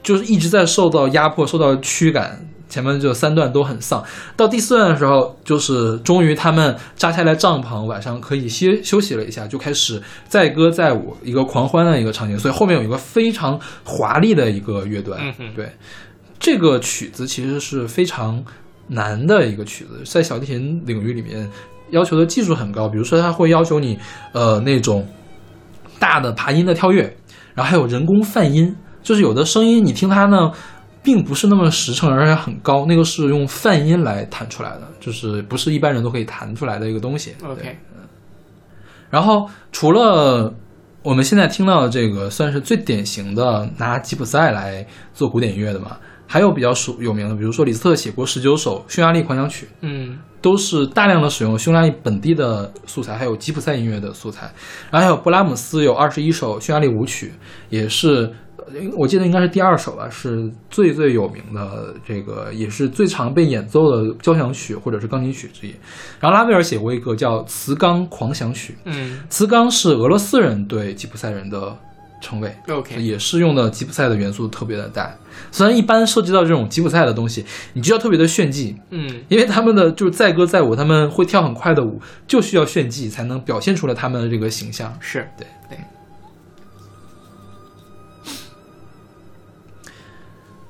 [0.04, 2.46] 就是一直在受到压迫、受到驱赶。
[2.68, 4.04] 前面就三段都很丧，
[4.36, 12.38] 到第四段的时候，就是终于他们扎下来帐篷，晚上可以歇休息了一下，就开始载歌载舞，一个狂欢的一个场景。
[12.38, 15.20] 所以后面有一个非常华丽的一个乐段。
[15.40, 15.70] 嗯对，
[16.40, 18.44] 这个曲子其实是非常
[18.88, 21.50] 难的一个曲子，在小提琴领域里面
[21.92, 22.90] 要求的技术很高。
[22.90, 23.98] 比如说，它会要求你
[24.34, 25.08] 呃那种
[26.00, 27.16] 大的爬音的跳跃，
[27.54, 30.52] 然后还有人工泛音，就是有的声音你听它呢，
[31.06, 37.36] 并不是那么实诚，而且很高，那个是用泛音来弹出来的，就是不是一般人都可以弹出来的一个东西。
[37.40, 37.78] 对 OK，
[39.12, 40.54] 然后除了
[41.04, 54.52] 我们现在听到的这个，算是最典型的拿吉普赛来做古典音乐的嘛，还有比较熟有名的，比如说李斯特写过十九首匈牙利狂想曲，嗯都是大量的使用匈牙利本地的素材，还有吉普赛音乐的素材。
[54.92, 57.34] 然后还有布拉姆斯有二十一首匈牙利舞曲，
[57.70, 58.45] 也是呃
[58.96, 65.76] 我记得应该是第二首吧，是最最有名的这个，也是最常被演奏的交响曲或者是钢琴曲之一。
[66.20, 71.78] 然后拉威尔写过一个叫《磁钢狂想曲》，嗯磁钢是俄罗斯人对吉普赛人的
[72.22, 72.56] 称谓。
[72.68, 75.16] ，OK，也是用的吉普赛的元素特别的大，
[75.52, 84.96] 虽然一般涉及到这种吉普赛的东西，你就要特别的炫技，嗯因为他们的就是载歌载舞，他们会跳很快的舞，就需要炫技才能表现出来他们的这个形象。
[85.00, 85.46] 是对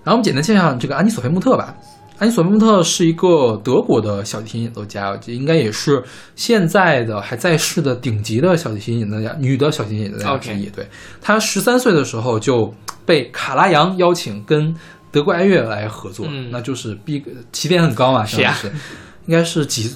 [0.06, 1.76] 然后我们简单介绍这个安妮索菲穆特吧。
[2.18, 6.02] 安妮索菲穆特是一个德国的小提琴演奏家，应该也是
[6.38, 10.68] 现在的还在世的顶级的小提琴演奏家，女的小提琴演奏家之一。
[10.68, 10.88] 对，
[11.20, 12.74] 她十三岁的时候就
[13.06, 14.74] 被卡拉扬邀请跟
[15.12, 17.22] 德国爱乐来合作，嗯那就是逼
[17.52, 18.86] 起点很高嘛，是呀相当于是
[19.26, 19.94] 应该是几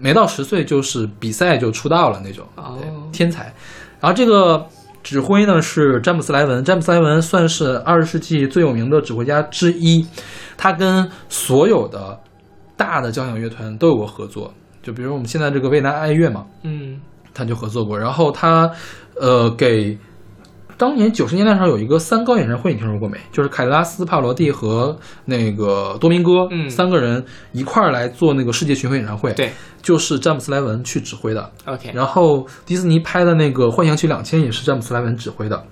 [0.00, 3.44] 没到十岁就是比赛就出道了那种，哦对，天才。
[4.00, 4.66] 然后这个
[5.02, 10.06] 指挥呢是詹姆斯莱文，詹姆斯莱文算是二十世纪最有名的指挥家之一，
[10.56, 12.18] 他跟所有的
[12.76, 14.52] 大的交响乐团都有过合作，
[14.82, 17.00] 就比如我们现在这个维纳爱乐嘛，嗯
[17.34, 17.98] 他就合作过。
[17.98, 18.70] 然后他
[19.20, 19.98] 呃给
[20.76, 23.18] 当年九十年代的时候有一个三高演唱会，你听说过没？
[23.30, 31.50] 就是凯拉斯、帕罗蒂和那个多明戈、嗯三个人一块儿来做那个世界巡回演唱会，对就是詹姆斯莱文去指挥的。
[31.66, 35.64] ，OK，然后迪士尼拍的那个《幻想曲两千》也是詹姆斯莱文指挥的。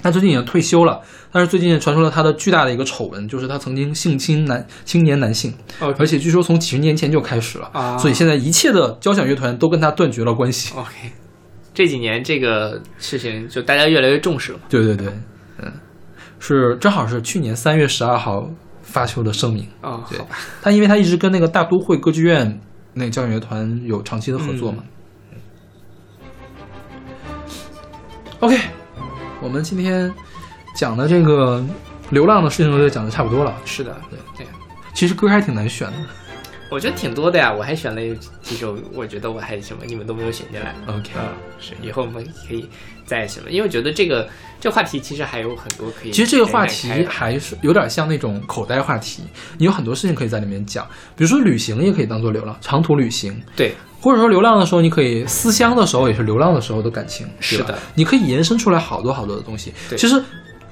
[0.00, 1.00] 他最近已经退休了，
[1.32, 5.52] 但是最近传出了他的巨大的一个丑闻，就是他曾经性侵男青年男性
[5.98, 10.72] 而且据说从几十年前就开始了，啊所以现在一切的交响乐团都跟他断绝了关系。
[10.76, 11.10] OK，
[11.78, 14.64] 这几年这个事情就大家越来越重视了嘛。
[14.68, 15.06] 对对对，
[15.58, 15.72] 嗯，
[16.40, 18.50] 是正好是去年三月十二号
[18.82, 19.64] 发出的声明。
[19.82, 22.60] 哦，对好吧，他因为他一直跟那个大都会歌剧院
[22.94, 24.82] 那个交响乐团有长期的合作嘛。
[28.40, 28.58] OK，
[29.40, 30.12] 我们今天
[30.74, 31.64] 讲的这个
[32.10, 33.56] 流浪的事情就讲的差不多了。
[33.64, 34.46] 是的，对对，
[34.94, 35.98] 其实歌还挺难选的，
[36.70, 40.74] 我觉得挺多的呀，我还选了几首，我觉得我还什么你们都没有选进来。
[40.86, 41.28] OK，嗯，
[41.58, 42.68] 是，以后我们可以
[43.06, 44.28] 再什么，因为我觉得这个
[44.60, 46.10] 这个话题其实还有很多可以。
[46.10, 49.22] 其实这个话题还是有点像那种口袋话题，
[49.56, 50.86] 你有很多事情可以在里面讲，
[51.16, 59.72] 比如说旅行也可以当做流浪，长途旅行，对或者说流浪的时候，你可以思乡的时候也是流浪的时候的感情，是的，你可以延伸出来好多好多的东西。
[59.88, 60.22] 对其实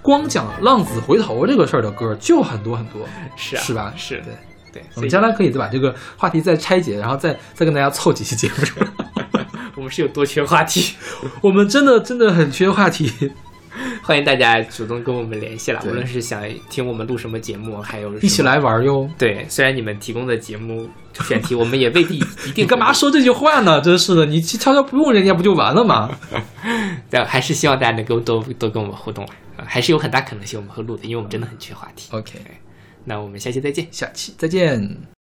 [0.03, 3.01] 光讲浪子回头这个事儿的歌就很多很多，
[3.35, 4.35] 是啊，是吧是对。
[4.77, 8.87] 对，我们将来可以再把这个话题再拆解，然后再再跟大家凑几期节目出来。
[9.75, 10.95] 我们是有多缺话题，
[11.41, 13.11] 我们真的真的很缺话题。
[14.03, 19.09] 欢迎大家主动跟我们联系了，无论是想听我们录什么节目，还有一起来玩哟！
[19.19, 20.89] 对，虽然你们提供的节目
[21.25, 22.17] 选题，我们也未必
[22.47, 23.81] 一定你干嘛说这句话呢？
[23.81, 26.11] 真是的，你悄悄不用人家不就完了吗？
[27.11, 32.09] 但还是希望大家能够多多跟我们互动，呃还是有很大可能性我们会录的，因为我们真的很缺话题。
[32.13, 32.39] OK，
[33.07, 33.87] 那我们下期再见。
[33.91, 35.16] 下期再见。